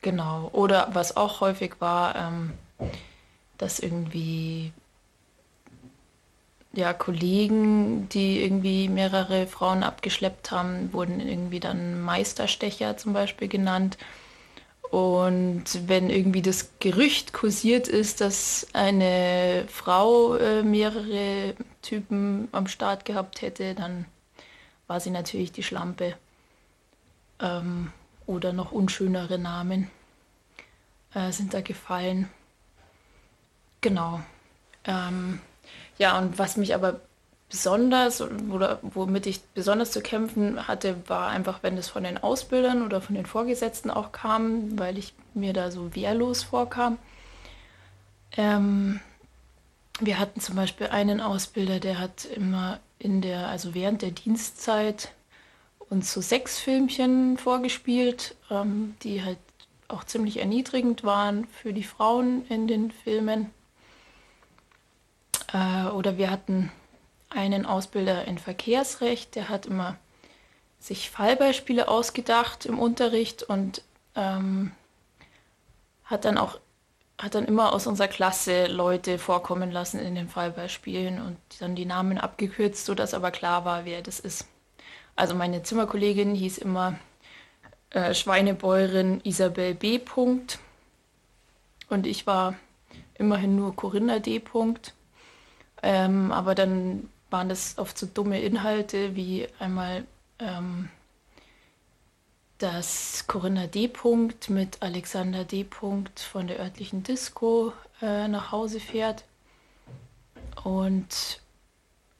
genau. 0.01 0.49
Oder 0.51 0.89
was 0.91 1.15
auch 1.15 1.39
häufig 1.39 1.79
war, 1.79 2.15
ähm, 2.17 2.53
dass 3.57 3.79
irgendwie 3.79 4.73
ja, 6.73 6.91
Kollegen, 6.91 8.09
die 8.09 8.43
irgendwie 8.43 8.89
mehrere 8.89 9.47
Frauen 9.47 9.83
abgeschleppt 9.83 10.51
haben, 10.51 10.91
wurden 10.91 11.21
irgendwie 11.21 11.61
dann 11.61 12.01
Meisterstecher 12.01 12.97
zum 12.97 13.13
Beispiel 13.13 13.47
genannt. 13.47 13.97
Und 14.91 15.65
wenn 15.87 16.09
irgendwie 16.09 16.41
das 16.41 16.69
Gerücht 16.79 17.33
kursiert 17.33 17.87
ist, 17.87 18.21
dass 18.21 18.67
eine 18.73 19.65
Frau 19.67 20.35
äh, 20.35 20.63
mehrere 20.63 21.55
Typen 21.81 22.47
am 22.53 22.67
Start 22.67 23.03
gehabt 23.03 23.41
hätte, 23.41 23.75
dann 23.75 24.05
war 24.87 24.99
sie 24.99 25.11
natürlich 25.11 25.51
die 25.51 25.63
Schlampe. 25.63 26.15
Ähm, 27.39 27.91
oder 28.25 28.53
noch 28.53 28.71
unschönere 28.71 29.37
Namen 29.37 29.89
äh, 31.13 31.31
sind 31.31 31.53
da 31.53 31.61
gefallen. 31.61 32.29
Genau. 33.81 34.21
Ähm, 34.83 35.39
ja, 35.97 36.17
und 36.17 36.37
was 36.37 36.57
mich 36.57 36.75
aber 36.75 37.01
besonders 37.49 38.21
oder 38.21 38.79
womit 38.81 39.25
ich 39.25 39.41
besonders 39.53 39.91
zu 39.91 40.01
kämpfen 40.01 40.67
hatte, 40.67 40.95
war 41.07 41.29
einfach, 41.29 41.63
wenn 41.63 41.77
es 41.77 41.87
von 41.87 42.03
den 42.03 42.17
Ausbildern 42.17 42.85
oder 42.85 43.01
von 43.01 43.15
den 43.15 43.25
Vorgesetzten 43.25 43.89
auch 43.89 44.11
kam, 44.11 44.77
weil 44.77 44.97
ich 44.97 45.13
mir 45.33 45.53
da 45.53 45.71
so 45.71 45.95
wehrlos 45.95 46.43
vorkam. 46.43 46.97
Ähm, 48.35 48.99
wir 49.99 50.19
hatten 50.19 50.41
zum 50.41 50.55
Beispiel 50.55 50.87
einen 50.87 51.21
Ausbilder, 51.21 51.79
der 51.79 51.99
hat 51.99 52.25
immer 52.25 52.79
in 52.99 53.21
der, 53.21 53.47
also 53.47 53.73
während 53.73 54.01
der 54.01 54.11
Dienstzeit 54.11 55.13
uns 55.89 56.11
so 56.11 56.19
sechs 56.21 56.59
Filmchen 56.59 57.37
vorgespielt, 57.37 58.35
ähm, 58.51 58.95
die 59.03 59.23
halt 59.23 59.37
auch 59.87 60.03
ziemlich 60.03 60.39
erniedrigend 60.39 61.05
waren 61.05 61.47
für 61.47 61.71
die 61.71 61.83
Frauen 61.83 62.45
in 62.49 62.67
den 62.67 62.91
Filmen. 62.91 63.51
Äh, 65.53 65.85
oder 65.91 66.17
wir 66.17 66.29
hatten 66.29 66.71
einen 67.37 67.65
Ausbilder 67.65 68.25
in 68.25 68.39
Verkehrsrecht, 68.39 69.35
der 69.35 69.47
hat 69.47 69.67
immer 69.67 69.97
sich 70.79 71.09
Fallbeispiele 71.09 71.87
ausgedacht 71.87 72.65
im 72.65 72.79
Unterricht 72.79 73.43
und 73.43 73.83
ähm, 74.15 74.71
hat 76.03 76.25
dann 76.25 76.37
auch 76.37 76.59
hat 77.19 77.33
dann 77.33 77.45
immer 77.45 77.73
aus 77.73 77.87
unserer 77.87 78.07
Klasse 78.07 78.67
Leute 78.67 79.17
vorkommen 79.17 79.71
lassen 79.71 79.99
in 79.99 80.13
den 80.13 80.29
Fallbeispielen 80.29 81.19
und 81.19 81.37
dann 81.59 81.75
die 81.75 81.85
Namen 81.85 82.19
abgekürzt, 82.19 82.85
sodass 82.85 83.15
aber 83.15 83.31
klar 83.31 83.65
war, 83.65 83.85
wer 83.85 84.03
das 84.03 84.19
ist. 84.19 84.45
Also 85.15 85.33
meine 85.33 85.63
Zimmerkollegin 85.63 86.35
hieß 86.35 86.59
immer 86.59 86.99
äh, 87.89 88.13
Schweinebäuerin 88.13 89.21
Isabel 89.23 89.73
B. 89.73 89.97
Punkt. 89.97 90.59
und 91.89 92.05
ich 92.05 92.27
war 92.27 92.53
immerhin 93.15 93.55
nur 93.55 93.75
Corinna 93.75 94.19
D. 94.19 94.39
Punkt. 94.39 94.93
Ähm, 95.81 96.31
aber 96.31 96.53
dann 96.53 97.09
waren 97.29 97.49
das 97.49 97.77
oft 97.77 97.97
so 97.97 98.05
dumme 98.05 98.41
Inhalte 98.41 99.15
wie 99.15 99.47
einmal 99.59 100.05
ähm, 100.39 100.89
dass 102.57 103.25
Corinna 103.27 103.67
D. 103.67 103.87
-Punkt 103.87 104.51
mit 104.51 104.81
Alexander 104.81 105.43
D. 105.43 105.63
-Punkt 105.63 106.19
von 106.19 106.47
der 106.47 106.59
örtlichen 106.59 107.03
Disco 107.03 107.73
äh, 108.01 108.27
nach 108.27 108.51
Hause 108.51 108.79
fährt. 108.79 109.23
Und 110.63 111.39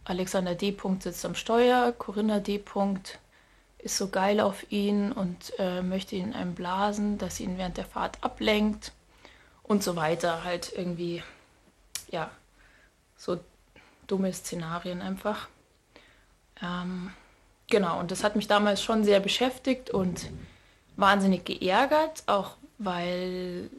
Alexander 0.06 0.56
D. 0.56 0.72
-Punkt 0.72 1.04
sitzt 1.04 1.26
am 1.26 1.36
Steuer, 1.36 1.92
Corinna 1.92 2.40
D. 2.40 2.58
-Punkt 2.60 3.18
ist 3.80 3.98
so 3.98 4.10
geil 4.10 4.40
auf 4.40 4.72
ihn 4.72 5.12
und 5.12 5.54
äh, 5.60 5.82
möchte 5.82 6.16
ihn 6.16 6.34
einem 6.34 6.54
blasen, 6.54 7.18
dass 7.18 7.40
ihn 7.40 7.58
während 7.58 7.78
der 7.78 7.86
Fahrt 7.86 8.24
ablenkt 8.24 8.92
und 9.64 9.84
so 9.84 9.96
weiter. 9.96 10.44
Halt 10.44 10.72
irgendwie, 10.76 11.24
ja, 12.12 12.30
so 13.18 13.40
dumme 14.08 14.34
Szenarien 14.34 15.02
einfach. 15.02 15.48
Ähm, 16.62 17.12
genau, 17.70 18.00
und 18.00 18.12
das 18.12 18.24
hat 18.24 18.36
mich 18.36 18.48
damals 18.48 18.82
schon 18.82 19.04
sehr 19.04 19.20
beschäftigt 19.20 19.90
und 19.90 20.30
wahnsinnig 20.96 21.46
geärgert, 21.46 22.24
auch 22.26 22.58
weil 22.78 23.70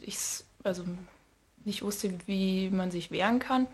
ich 0.00 0.18
also 0.62 0.84
nicht 1.64 1.82
wusste, 1.82 2.14
wie 2.26 2.70
man 2.70 2.90
sich 2.90 3.10
wehren 3.10 3.38
kann. 3.38 3.66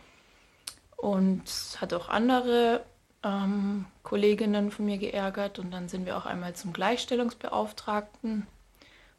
Und 0.97 1.43
hat 1.81 1.95
auch 1.95 2.09
andere 2.09 2.85
ähm, 3.23 3.87
Kolleginnen 4.03 4.71
von 4.71 4.85
mir 4.85 4.99
geärgert. 4.99 5.59
Und 5.59 5.71
dann 5.71 5.89
sind 5.89 6.07
wir 6.07 6.17
auch 6.17 6.27
einmal 6.27 6.55
zum 6.55 6.73
Gleichstellungsbeauftragten. 6.73 8.47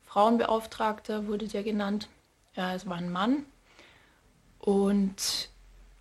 Frauenbeauftragter 0.06 1.27
wurde 1.27 1.47
der 1.47 1.63
genannt. 1.63 2.08
Ja, 2.56 2.75
es 2.75 2.88
war 2.88 2.97
ein 2.97 3.12
Mann. 3.12 3.45
Und 4.60 5.49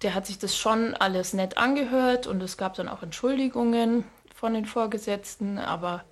der 0.03 0.15
hat 0.15 0.27
sich 0.27 0.39
das 0.39 0.57
schon 0.57 0.95
alles 0.95 1.33
nett 1.35 1.59
angehört 1.59 2.27
und 2.27 2.41
es 2.43 2.57
gab 2.57 2.75
dann 2.75 2.89
auch 2.89 3.03
Entschuldigungen 3.03 4.05
von 4.35 4.55
den 4.55 4.65
Vorgesetzten, 4.65 5.59
aber 5.59 6.05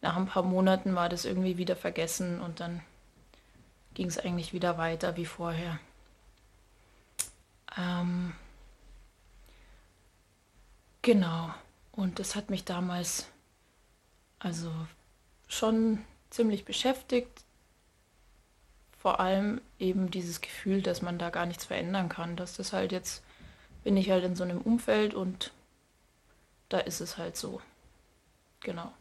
nach 0.00 0.16
ein 0.16 0.26
paar 0.26 0.42
Monaten 0.42 0.94
war 0.94 1.08
das 1.08 1.24
irgendwie 1.24 1.56
wieder 1.56 1.76
vergessen 1.76 2.40
und 2.40 2.60
dann 2.60 2.82
ging 3.94 4.08
es 4.08 4.18
eigentlich 4.18 4.52
wieder 4.52 4.76
weiter 4.76 5.16
wie 5.16 5.26
vorher. 5.26 5.78
Ähm, 7.78 8.34
genau, 11.02 11.50
und 11.92 12.18
das 12.18 12.34
hat 12.34 12.50
mich 12.50 12.64
damals 12.64 13.28
also 14.38 14.70
schon 15.48 16.04
ziemlich 16.30 16.64
beschäftigt, 16.64 17.45
vor 19.06 19.20
allem 19.20 19.60
eben 19.78 20.10
dieses 20.10 20.40
Gefühl, 20.40 20.82
dass 20.82 21.00
man 21.00 21.16
da 21.16 21.30
gar 21.30 21.46
nichts 21.46 21.64
verändern 21.64 22.08
kann. 22.08 22.34
Dass 22.34 22.56
das 22.56 22.72
halt 22.72 22.90
jetzt, 22.90 23.22
bin 23.84 23.96
ich 23.96 24.10
halt 24.10 24.24
in 24.24 24.34
so 24.34 24.42
einem 24.42 24.60
Umfeld 24.60 25.14
und 25.14 25.52
da 26.68 26.80
ist 26.80 27.00
es 27.00 27.16
halt 27.16 27.36
so. 27.36 27.60
Genau. 28.58 28.92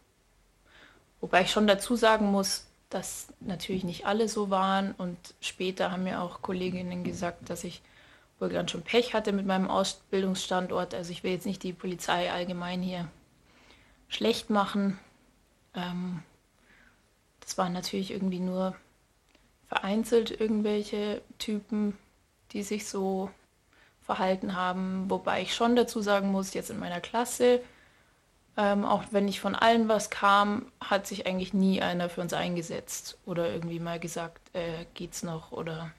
Wobei 1.22 1.42
ich 1.42 1.50
schon 1.50 1.66
dazu 1.66 1.96
sagen 1.96 2.28
muss, 2.28 2.68
dass 2.92 3.30
natürlich 3.40 3.84
nicht 3.84 4.06
alle 4.06 4.30
so 4.30 4.52
waren. 4.52 4.92
Und 4.92 5.18
später 5.42 5.90
haben 5.90 6.04
mir 6.04 6.22
auch 6.22 6.44
Kolleginnen 6.44 7.04
gesagt, 7.04 7.50
dass 7.50 7.64
ich 7.64 7.82
wohl 8.40 8.50
ganz 8.50 8.70
schon 8.70 8.84
Pech 8.84 9.16
hatte 9.16 9.32
mit 9.32 9.48
meinem 9.48 9.72
Ausbildungsstandort. 9.72 10.94
Also 10.94 11.14
ich 11.14 11.24
will 11.24 11.32
jetzt 11.32 11.48
nicht 11.48 11.64
die 11.64 11.74
Polizei 11.74 12.32
allgemein 12.32 12.84
hier 12.84 13.08
schlecht 14.08 14.52
machen. 14.52 15.00
Ähm, 15.74 16.22
das 17.40 17.58
waren 17.58 17.74
natürlich 17.74 18.12
irgendwie 18.12 18.40
nur 18.40 18.76
vereinzelt 19.68 20.32
irgendwelche 20.32 21.22
Typen, 21.40 21.98
die 22.52 22.64
sich 22.64 22.88
so 22.88 23.30
verhalten 24.02 24.56
haben. 24.56 25.10
Wobei 25.10 25.42
ich 25.42 25.56
schon 25.56 25.76
dazu 25.76 26.02
sagen 26.02 26.32
muss, 26.32 26.54
jetzt 26.54 26.70
in 26.70 26.80
meiner 26.80 27.02
Klasse, 27.02 27.62
ähm, 28.58 28.86
auch 28.86 29.04
wenn 29.12 29.26
nicht 29.26 29.40
von 29.40 29.56
allen 29.56 29.88
was 29.88 30.10
kam, 30.10 30.72
hat 30.80 31.08
sich 31.08 31.26
eigentlich 31.26 31.54
nie 31.54 31.82
einer 31.82 32.10
für 32.10 32.22
uns 32.22 32.34
eingesetzt 32.34 33.18
oder 33.26 33.52
irgendwie 33.52 33.80
mal 33.80 34.00
gesagt, 34.00 34.56
äh, 34.56 34.86
geht's 34.94 35.24
noch 35.24 35.52
oder 35.52 35.92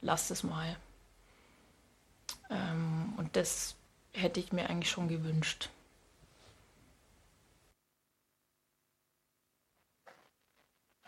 lasst 0.00 0.30
es 0.30 0.44
mal. 0.44 0.76
Ähm, 2.50 3.14
und 3.16 3.34
das 3.36 3.74
hätte 4.12 4.40
ich 4.40 4.52
mir 4.52 4.68
eigentlich 4.68 4.90
schon 4.90 5.08
gewünscht. 5.08 5.70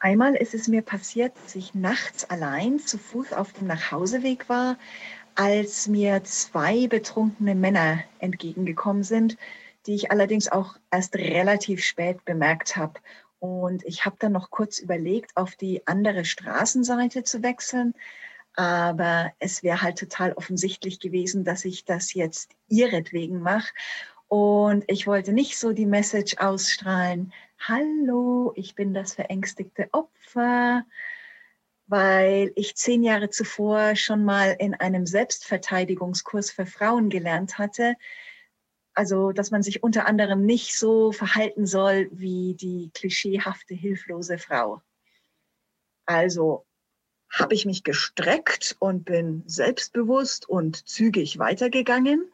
Einmal 0.03 0.35
ist 0.35 0.53
es 0.53 0.67
mir 0.67 0.83
passiert, 0.83 1.33
dass 1.45 1.55
ich 1.55 1.75
nachts 1.75 2.29
allein 2.29 2.81
zu 2.81 2.99
Fuß 2.99 3.33
auf 3.33 3.53
dem 3.53 3.69
Nachhauseweg 3.69 4.49
war, 4.49 4.77
als 5.37 5.87
mir 5.87 6.25
zwei 6.25 6.89
betrunkene 6.89 7.55
Männer 7.55 8.03
entgegengekommen 8.19 9.05
sind, 9.05 9.37
die 9.87 9.95
ich 9.95 10.11
allerdings 10.11 10.51
auch 10.51 10.77
erst 10.91 11.15
relativ 11.15 11.85
spät 11.85 12.25
bemerkt 12.25 12.77
habe. 12.77 12.95
Und 13.39 13.85
ich 13.85 14.05
habe 14.05 14.17
dann 14.19 14.33
noch 14.33 14.51
kurz 14.51 14.81
überlegt, 14.81 15.37
auf 15.37 15.55
die 15.55 15.87
andere 15.87 16.25
Straßenseite 16.25 17.23
zu 17.23 17.45
wechseln. 17.45 17.95
Aber 18.57 19.33
es 19.39 19.63
wäre 19.63 19.83
halt 19.83 20.01
total 20.01 20.33
offensichtlich 20.33 20.99
gewesen, 20.99 21.45
dass 21.45 21.65
ich 21.65 21.85
das 21.85 22.13
jetzt 22.13 22.51
ihretwegen 22.69 23.41
mache. 23.41 23.73
Und 24.33 24.85
ich 24.87 25.07
wollte 25.07 25.35
nicht 25.35 25.59
so 25.59 25.75
die 25.75 25.85
Message 25.85 26.39
ausstrahlen, 26.39 27.35
hallo, 27.59 28.55
ich 28.57 28.75
bin 28.75 28.95
das 28.95 29.13
verängstigte 29.13 29.91
Opfer, 29.93 30.87
weil 31.87 32.51
ich 32.57 32.75
zehn 32.75 33.03
Jahre 33.03 33.29
zuvor 33.29 33.95
schon 33.95 34.25
mal 34.25 34.57
in 34.59 34.73
einem 34.73 35.05
Selbstverteidigungskurs 35.05 36.51
für 36.51 36.65
Frauen 36.65 37.11
gelernt 37.11 37.59
hatte, 37.59 37.95
also, 38.95 39.33
dass 39.33 39.51
man 39.51 39.63
sich 39.63 39.83
unter 39.83 40.07
anderem 40.07 40.47
nicht 40.47 40.79
so 40.79 41.13
verhalten 41.13 41.67
soll 41.67 42.09
wie 42.11 42.55
die 42.55 42.91
klischeehafte, 42.95 43.75
hilflose 43.75 44.39
Frau. 44.39 44.81
Also 46.07 46.65
habe 47.29 47.53
ich 47.53 47.67
mich 47.67 47.85
gestreckt 47.85 48.77
und 48.79 49.05
bin 49.05 49.43
selbstbewusst 49.45 50.49
und 50.49 50.89
zügig 50.89 51.39
weitergegangen, 51.39 52.33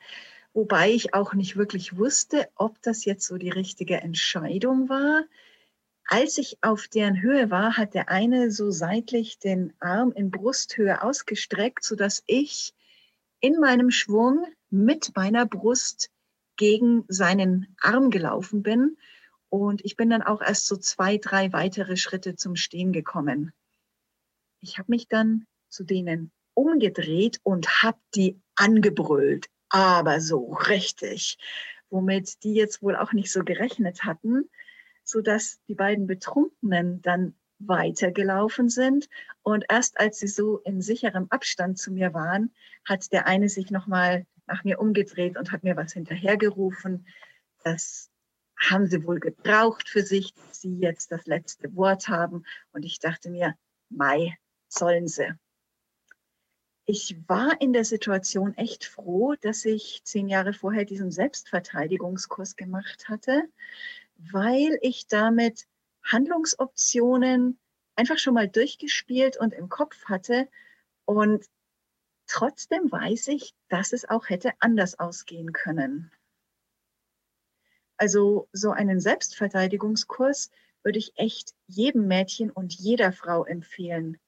wobei 0.52 0.90
ich 0.90 1.14
auch 1.14 1.34
nicht 1.34 1.56
wirklich 1.56 1.96
wusste, 1.96 2.48
ob 2.54 2.80
das 2.82 3.04
jetzt 3.04 3.26
so 3.26 3.36
die 3.36 3.50
richtige 3.50 3.96
Entscheidung 3.96 4.88
war. 4.88 5.24
Als 6.04 6.38
ich 6.38 6.58
auf 6.62 6.88
deren 6.88 7.20
Höhe 7.20 7.50
war, 7.50 7.76
hat 7.76 7.94
der 7.94 8.08
eine 8.08 8.50
so 8.50 8.70
seitlich 8.70 9.38
den 9.38 9.74
Arm 9.78 10.12
in 10.12 10.30
Brusthöhe 10.30 11.02
ausgestreckt, 11.02 11.84
sodass 11.84 12.22
ich 12.26 12.74
in 13.40 13.60
meinem 13.60 13.90
Schwung 13.90 14.46
mit 14.70 15.14
meiner 15.14 15.46
Brust 15.46 16.10
gegen 16.56 17.04
seinen 17.08 17.76
Arm 17.80 18.10
gelaufen 18.10 18.62
bin. 18.62 18.96
Und 19.48 19.84
ich 19.84 19.96
bin 19.96 20.10
dann 20.10 20.22
auch 20.22 20.42
erst 20.42 20.66
so 20.66 20.76
zwei, 20.76 21.18
drei 21.18 21.52
weitere 21.52 21.96
Schritte 21.96 22.36
zum 22.36 22.56
Stehen 22.56 22.92
gekommen. 22.92 23.52
Ich 24.60 24.78
habe 24.78 24.90
mich 24.90 25.08
dann 25.08 25.46
zu 25.68 25.84
denen 25.84 26.32
umgedreht 26.54 27.38
und 27.44 27.82
habe 27.82 27.98
die 28.14 28.40
angebrüllt, 28.56 29.46
aber 29.68 30.20
so 30.20 30.52
richtig, 30.52 31.38
womit 31.90 32.42
die 32.42 32.54
jetzt 32.54 32.82
wohl 32.82 32.96
auch 32.96 33.12
nicht 33.12 33.32
so 33.32 33.44
gerechnet 33.44 34.04
hatten, 34.04 34.48
so 35.04 35.20
dass 35.20 35.60
die 35.68 35.74
beiden 35.74 36.06
Betrunkenen 36.06 37.02
dann 37.02 37.34
weitergelaufen 37.58 38.68
sind 38.68 39.08
und 39.42 39.64
erst 39.68 39.98
als 39.98 40.18
sie 40.18 40.28
so 40.28 40.58
in 40.58 40.80
sicherem 40.80 41.26
Abstand 41.30 41.78
zu 41.78 41.92
mir 41.92 42.14
waren, 42.14 42.54
hat 42.84 43.12
der 43.12 43.26
eine 43.26 43.48
sich 43.48 43.70
nochmal 43.70 44.26
nach 44.46 44.64
mir 44.64 44.78
umgedreht 44.80 45.36
und 45.36 45.52
hat 45.52 45.64
mir 45.64 45.76
was 45.76 45.92
hinterhergerufen. 45.92 47.06
Das 47.64 48.10
haben 48.58 48.86
sie 48.86 49.04
wohl 49.04 49.20
gebraucht 49.20 49.88
für 49.88 50.02
sich, 50.02 50.34
dass 50.34 50.60
sie 50.60 50.78
jetzt 50.78 51.12
das 51.12 51.26
letzte 51.26 51.74
Wort 51.76 52.08
haben. 52.08 52.44
Und 52.72 52.84
ich 52.84 52.98
dachte 52.98 53.30
mir, 53.30 53.54
Mai, 53.88 54.36
sollen 54.68 55.08
sie. 55.08 55.34
Ich 56.90 57.16
war 57.28 57.60
in 57.60 57.74
der 57.74 57.84
Situation 57.84 58.54
echt 58.56 58.84
froh, 58.84 59.34
dass 59.42 59.66
ich 59.66 60.00
zehn 60.04 60.26
Jahre 60.26 60.54
vorher 60.54 60.86
diesen 60.86 61.10
Selbstverteidigungskurs 61.10 62.56
gemacht 62.56 63.08
hatte, 63.08 63.42
weil 64.16 64.78
ich 64.80 65.06
damit 65.06 65.66
Handlungsoptionen 66.02 67.58
einfach 67.94 68.16
schon 68.16 68.32
mal 68.32 68.48
durchgespielt 68.48 69.36
und 69.36 69.52
im 69.52 69.68
Kopf 69.68 70.06
hatte 70.06 70.48
und 71.04 71.44
Trotzdem 72.28 72.92
weiß 72.92 73.28
ich, 73.28 73.54
dass 73.68 73.92
es 73.94 74.08
auch 74.08 74.28
hätte 74.28 74.52
anders 74.60 74.98
ausgehen 74.98 75.52
können. 75.52 76.12
Also 77.96 78.48
so 78.52 78.70
einen 78.70 79.00
Selbstverteidigungskurs 79.00 80.50
würde 80.82 80.98
ich 80.98 81.12
echt 81.16 81.54
jedem 81.66 82.06
Mädchen 82.06 82.50
und 82.50 82.74
jeder 82.74 83.12
Frau 83.12 83.44
empfehlen. 83.44 84.18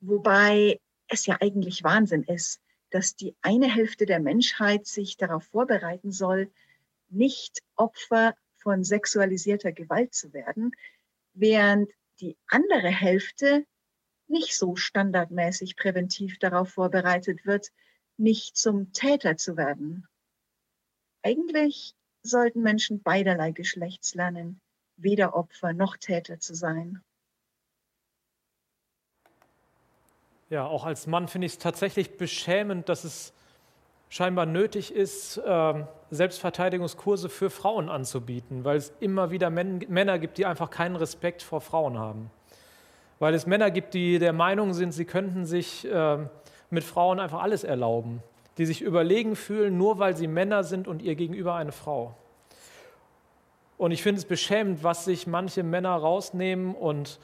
Wobei 0.00 0.80
es 1.08 1.26
ja 1.26 1.38
eigentlich 1.40 1.84
Wahnsinn 1.84 2.22
ist, 2.24 2.60
dass 2.90 3.16
die 3.16 3.34
eine 3.42 3.72
Hälfte 3.72 4.06
der 4.06 4.20
Menschheit 4.20 4.86
sich 4.86 5.16
darauf 5.16 5.44
vorbereiten 5.44 6.12
soll, 6.12 6.50
nicht 7.08 7.62
Opfer 7.76 8.34
von 8.56 8.84
sexualisierter 8.84 9.72
Gewalt 9.72 10.14
zu 10.14 10.32
werden, 10.32 10.72
während 11.32 11.90
die 12.20 12.36
andere 12.46 12.88
Hälfte 12.88 13.66
nicht 14.26 14.54
so 14.56 14.76
standardmäßig 14.76 15.76
präventiv 15.76 16.38
darauf 16.38 16.70
vorbereitet 16.70 17.44
wird, 17.44 17.72
nicht 18.16 18.56
zum 18.56 18.92
Täter 18.92 19.36
zu 19.36 19.56
werden. 19.56 20.06
Eigentlich 21.22 21.94
sollten 22.22 22.62
Menschen 22.62 23.02
beiderlei 23.02 23.50
Geschlechts 23.50 24.14
lernen, 24.14 24.60
weder 24.96 25.34
Opfer 25.34 25.72
noch 25.72 25.96
Täter 25.96 26.38
zu 26.38 26.54
sein. 26.54 27.02
Ja, 30.50 30.66
auch 30.66 30.84
als 30.84 31.06
Mann 31.06 31.28
finde 31.28 31.46
ich 31.46 31.54
es 31.54 31.58
tatsächlich 31.58 32.16
beschämend, 32.16 32.88
dass 32.88 33.04
es 33.04 33.32
scheinbar 34.08 34.46
nötig 34.46 34.94
ist, 34.94 35.40
ähm, 35.44 35.86
Selbstverteidigungskurse 36.10 37.28
für 37.28 37.50
Frauen 37.50 37.88
anzubieten, 37.88 38.64
weil 38.64 38.76
es 38.76 38.92
immer 39.00 39.30
wieder 39.30 39.50
Männer 39.50 40.18
gibt, 40.18 40.38
die 40.38 40.46
einfach 40.46 40.70
keinen 40.70 40.96
Respekt 40.96 41.42
vor 41.42 41.60
Frauen 41.60 41.98
haben 41.98 42.30
weil 43.18 43.34
es 43.34 43.46
Männer 43.46 43.70
gibt, 43.70 43.94
die 43.94 44.18
der 44.18 44.32
Meinung 44.32 44.74
sind, 44.74 44.92
sie 44.92 45.04
könnten 45.04 45.46
sich 45.46 45.90
äh, 45.90 46.18
mit 46.70 46.84
Frauen 46.84 47.20
einfach 47.20 47.42
alles 47.42 47.64
erlauben, 47.64 48.22
die 48.58 48.66
sich 48.66 48.82
überlegen 48.82 49.36
fühlen, 49.36 49.78
nur 49.78 49.98
weil 49.98 50.16
sie 50.16 50.26
Männer 50.26 50.64
sind 50.64 50.88
und 50.88 51.02
ihr 51.02 51.14
gegenüber 51.14 51.54
eine 51.54 51.72
Frau. 51.72 52.14
Und 53.76 53.92
ich 53.92 54.02
finde 54.02 54.18
es 54.18 54.24
beschämend, 54.24 54.82
was 54.82 55.04
sich 55.04 55.26
manche 55.26 55.62
Männer 55.62 55.94
rausnehmen 55.94 56.74
und 56.74 57.18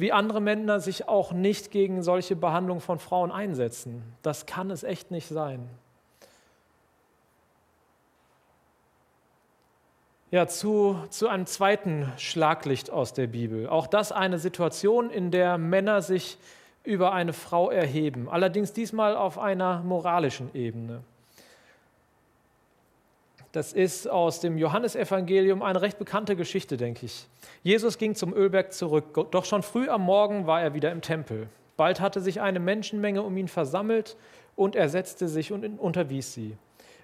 wie 0.00 0.12
andere 0.12 0.40
Männer 0.40 0.80
sich 0.80 1.08
auch 1.08 1.32
nicht 1.32 1.70
gegen 1.70 2.02
solche 2.02 2.34
Behandlung 2.34 2.80
von 2.80 2.98
Frauen 2.98 3.30
einsetzen. 3.30 4.02
Das 4.22 4.46
kann 4.46 4.70
es 4.70 4.82
echt 4.82 5.10
nicht 5.10 5.28
sein. 5.28 5.68
Ja, 10.30 10.46
zu, 10.46 10.96
zu 11.10 11.28
einem 11.28 11.44
zweiten 11.44 12.10
Schlaglicht 12.16 12.90
aus 12.90 13.12
der 13.12 13.26
Bibel. 13.26 13.68
Auch 13.68 13.86
das 13.86 14.10
eine 14.10 14.38
Situation, 14.38 15.10
in 15.10 15.30
der 15.30 15.58
Männer 15.58 16.00
sich 16.00 16.38
über 16.82 17.12
eine 17.12 17.34
Frau 17.34 17.70
erheben, 17.70 18.28
allerdings 18.28 18.72
diesmal 18.72 19.16
auf 19.16 19.38
einer 19.38 19.82
moralischen 19.82 20.54
Ebene. 20.54 21.02
Das 23.52 23.72
ist 23.72 24.08
aus 24.08 24.38
dem 24.38 24.58
Johannesevangelium 24.58 25.62
eine 25.62 25.82
recht 25.82 25.98
bekannte 25.98 26.36
Geschichte, 26.36 26.76
denke 26.76 27.06
ich. 27.06 27.26
Jesus 27.64 27.98
ging 27.98 28.14
zum 28.14 28.32
Ölberg 28.32 28.72
zurück, 28.72 29.28
doch 29.32 29.44
schon 29.44 29.62
früh 29.62 29.88
am 29.88 30.02
Morgen 30.02 30.46
war 30.46 30.62
er 30.62 30.72
wieder 30.74 30.92
im 30.92 31.00
Tempel. 31.00 31.48
Bald 31.76 32.00
hatte 32.00 32.20
sich 32.20 32.40
eine 32.40 32.60
Menschenmenge 32.60 33.22
um 33.22 33.36
ihn 33.36 33.48
versammelt 33.48 34.16
und 34.54 34.76
er 34.76 34.88
setzte 34.88 35.26
sich 35.26 35.50
und 35.50 35.64
unterwies 35.80 36.32
sie. 36.32 36.56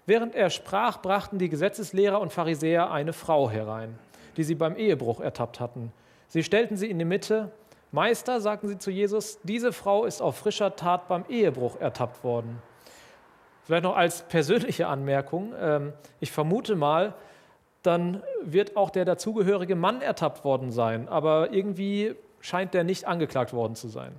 Während 0.07 0.37
er 0.37 0.51
sprach, 0.51 1.03
brachten 1.03 1.39
die 1.39 1.49
Gesetzeslehrer 1.49 2.21
und 2.21 2.33
Pharisäer 2.33 2.93
eine 2.93 3.13
Frau 3.13 3.51
herein, 3.51 3.99
die 4.37 4.45
sie 4.45 4.55
beim 4.55 4.77
Ehebruch 4.77 5.21
ertappt 5.21 5.59
hatten. 5.59 5.93
Sie 6.29 6.45
stellten 6.45 6.77
sie 6.77 6.89
in 6.89 6.99
die 7.01 7.05
Mitte. 7.05 7.51
Meister, 7.91 8.41
sagten 8.41 8.69
sie 8.69 8.79
zu 8.79 8.93
Jesus, 8.93 9.41
diese 9.43 9.73
Frau 9.73 10.05
ist 10.05 10.23
auf 10.23 10.37
frischer 10.37 10.77
Tat 10.77 11.09
beim 11.09 11.25
Ehebruch 11.29 11.81
ertappt 11.81 12.23
worden. 12.23 12.63
Vielleicht 13.67 13.83
noch 13.83 13.97
als 13.97 14.23
persönliche 14.23 14.87
Anmerkung. 14.87 15.53
Ähm, 15.61 15.93
ich 16.21 16.31
vermute 16.31 16.77
mal, 16.77 17.15
dann 17.83 18.23
wird 18.43 18.77
auch 18.77 18.91
der 18.91 19.05
dazugehörige 19.05 19.75
Mann 19.75 20.03
ertappt 20.03 20.45
worden 20.45 20.71
sein, 20.71 21.09
aber 21.09 21.53
irgendwie 21.53 22.15
scheint 22.41 22.75
der 22.75 22.85
nicht 22.85 23.07
angeklagt 23.07 23.53
worden 23.53 23.75
zu 23.75 23.89
sein. 23.89 24.13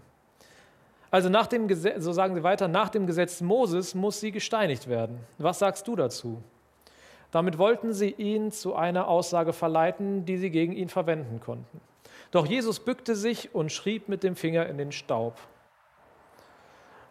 Also 1.11 1.29
nach 1.29 1.47
dem 1.47 1.69
Gesetz, 1.69 2.03
so 2.03 2.11
sagen 2.11 2.35
sie 2.35 2.43
weiter, 2.43 2.67
nach 2.67 2.89
dem 2.89 3.07
Gesetz 3.07 3.39
Moses 3.39 3.95
muss 3.95 4.19
sie 4.19 4.33
gesteinigt 4.33 4.89
werden. 4.89 5.17
Was 5.37 5.59
sagst 5.59 5.87
du 5.87 5.95
dazu? 5.95 6.43
Damit 7.31 7.57
wollten 7.57 7.93
sie 7.93 8.11
ihn 8.11 8.51
zu 8.51 8.75
einer 8.75 9.07
Aussage 9.07 9.53
verleiten, 9.53 10.25
die 10.25 10.37
sie 10.37 10.49
gegen 10.49 10.73
ihn 10.73 10.89
verwenden 10.89 11.39
konnten. 11.39 11.79
Doch 12.31 12.45
Jesus 12.45 12.81
bückte 12.81 13.15
sich 13.15 13.55
und 13.55 13.71
schrieb 13.71 14.09
mit 14.09 14.23
dem 14.23 14.35
Finger 14.35 14.65
in 14.65 14.77
den 14.77 14.91
Staub. 14.91 15.35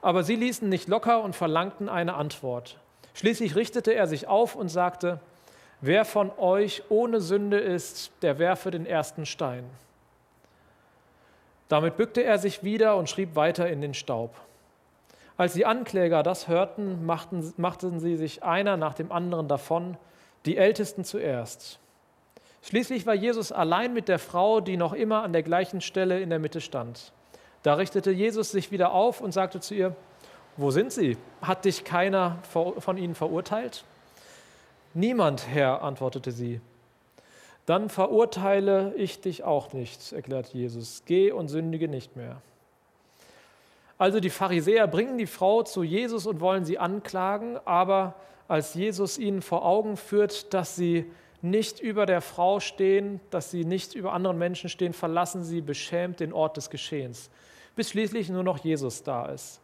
Aber 0.02 0.22
sie 0.22 0.36
ließen 0.36 0.68
nicht 0.68 0.88
locker 0.88 1.22
und 1.22 1.34
verlangten 1.34 1.88
eine 1.88 2.14
Antwort. 2.14 2.78
Schließlich 3.14 3.56
richtete 3.56 3.92
er 3.94 4.06
sich 4.06 4.28
auf 4.28 4.54
und 4.54 4.68
sagte, 4.68 5.20
wer 5.80 6.04
von 6.04 6.30
euch 6.38 6.82
ohne 6.88 7.20
Sünde 7.20 7.58
ist, 7.58 8.12
der 8.22 8.38
werfe 8.38 8.70
den 8.70 8.86
ersten 8.86 9.26
Stein. 9.26 9.64
Damit 11.68 11.96
bückte 11.96 12.22
er 12.22 12.38
sich 12.38 12.62
wieder 12.62 12.96
und 12.96 13.08
schrieb 13.08 13.34
weiter 13.34 13.68
in 13.68 13.80
den 13.80 13.94
Staub. 13.94 14.34
Als 15.36 15.52
die 15.52 15.66
Ankläger 15.66 16.22
das 16.22 16.48
hörten, 16.48 17.04
machten, 17.04 17.52
machten 17.56 18.00
sie 18.00 18.16
sich 18.16 18.42
einer 18.42 18.76
nach 18.76 18.94
dem 18.94 19.12
anderen 19.12 19.48
davon, 19.48 19.96
die 20.46 20.56
Ältesten 20.56 21.04
zuerst. 21.04 21.78
Schließlich 22.62 23.06
war 23.06 23.14
Jesus 23.14 23.52
allein 23.52 23.92
mit 23.92 24.08
der 24.08 24.18
Frau, 24.18 24.60
die 24.60 24.76
noch 24.76 24.92
immer 24.92 25.22
an 25.22 25.32
der 25.32 25.42
gleichen 25.42 25.80
Stelle 25.80 26.20
in 26.20 26.30
der 26.30 26.38
Mitte 26.38 26.60
stand. 26.60 27.12
Da 27.66 27.74
richtete 27.74 28.12
Jesus 28.12 28.52
sich 28.52 28.70
wieder 28.70 28.92
auf 28.92 29.20
und 29.20 29.32
sagte 29.32 29.58
zu 29.58 29.74
ihr, 29.74 29.96
wo 30.56 30.70
sind 30.70 30.92
sie? 30.92 31.16
Hat 31.42 31.64
dich 31.64 31.82
keiner 31.84 32.38
von 32.44 32.96
ihnen 32.96 33.14
verurteilt? 33.16 33.84
Niemand, 34.94 35.48
Herr, 35.48 35.82
antwortete 35.82 36.30
sie 36.30 36.60
dann 37.66 37.88
verurteile 37.88 38.94
ich 38.96 39.20
dich 39.20 39.42
auch 39.42 39.72
nicht, 39.72 40.12
erklärt 40.12 40.54
Jesus. 40.54 41.02
Geh 41.04 41.32
und 41.32 41.48
sündige 41.48 41.88
nicht 41.88 42.16
mehr. 42.16 42.40
Also 43.98 44.20
die 44.20 44.30
Pharisäer 44.30 44.86
bringen 44.86 45.18
die 45.18 45.26
Frau 45.26 45.64
zu 45.64 45.82
Jesus 45.82 46.26
und 46.26 46.40
wollen 46.40 46.64
sie 46.64 46.78
anklagen, 46.78 47.58
aber 47.64 48.14
als 48.46 48.74
Jesus 48.74 49.18
ihnen 49.18 49.42
vor 49.42 49.66
Augen 49.66 49.96
führt, 49.96 50.54
dass 50.54 50.76
sie 50.76 51.10
nicht 51.42 51.80
über 51.80 52.06
der 52.06 52.20
Frau 52.20 52.60
stehen, 52.60 53.20
dass 53.30 53.50
sie 53.50 53.64
nicht 53.64 53.94
über 53.94 54.12
anderen 54.12 54.38
Menschen 54.38 54.70
stehen, 54.70 54.92
verlassen 54.92 55.42
sie 55.42 55.60
beschämt 55.60 56.20
den 56.20 56.32
Ort 56.32 56.56
des 56.56 56.70
Geschehens, 56.70 57.30
bis 57.76 57.90
schließlich 57.90 58.28
nur 58.30 58.42
noch 58.42 58.58
Jesus 58.58 59.02
da 59.02 59.26
ist. 59.26 59.60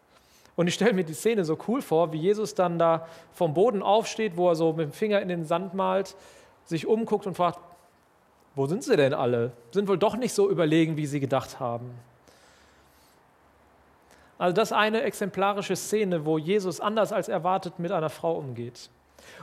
Und 0.55 0.67
ich 0.67 0.75
stelle 0.75 0.93
mir 0.93 1.05
die 1.05 1.15
Szene 1.15 1.45
so 1.45 1.59
cool 1.67 1.81
vor, 1.83 2.13
wie 2.13 2.19
Jesus 2.19 2.55
dann 2.55 2.79
da 2.79 3.09
vom 3.33 3.55
Boden 3.55 3.83
aufsteht, 3.83 4.37
wo 4.37 4.49
er 4.49 4.55
so 4.55 4.73
mit 4.73 4.87
dem 4.87 4.93
Finger 4.93 5.21
in 5.21 5.29
den 5.29 5.45
Sand 5.47 5.75
malt, 5.75 6.15
sich 6.67 6.87
umguckt 6.87 7.27
und 7.27 7.35
fragt, 7.35 7.59
wo 8.55 8.67
sind 8.67 8.85
sie 8.85 8.97
denn 8.97 9.15
alle? 9.15 9.53
Sind 9.71 9.89
wohl 9.89 9.99
doch 9.99 10.15
nicht 10.17 10.35
so 10.35 10.51
überlegen, 10.51 10.97
wie 10.97 11.07
sie 11.07 11.21
gedacht 11.21 11.59
haben. 11.59 11.91
Also 14.37 14.55
das 14.55 14.73
eine 14.73 15.03
exemplarische 15.03 15.77
Szene, 15.77 16.27
wo 16.27 16.37
Jesus 16.37 16.81
anders 16.81 17.13
als 17.13 17.29
erwartet 17.29 17.79
mit 17.79 17.93
einer 17.93 18.11
Frau 18.11 18.37
umgeht. 18.37 18.91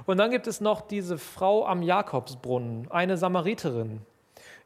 Und 0.05 0.17
dann 0.17 0.29
gibt 0.29 0.45
es 0.45 0.61
noch 0.61 0.81
diese 0.81 1.17
Frau 1.17 1.65
am 1.65 1.81
Jakobsbrunnen, 1.81 2.91
eine 2.91 3.17
Samariterin. 3.17 4.01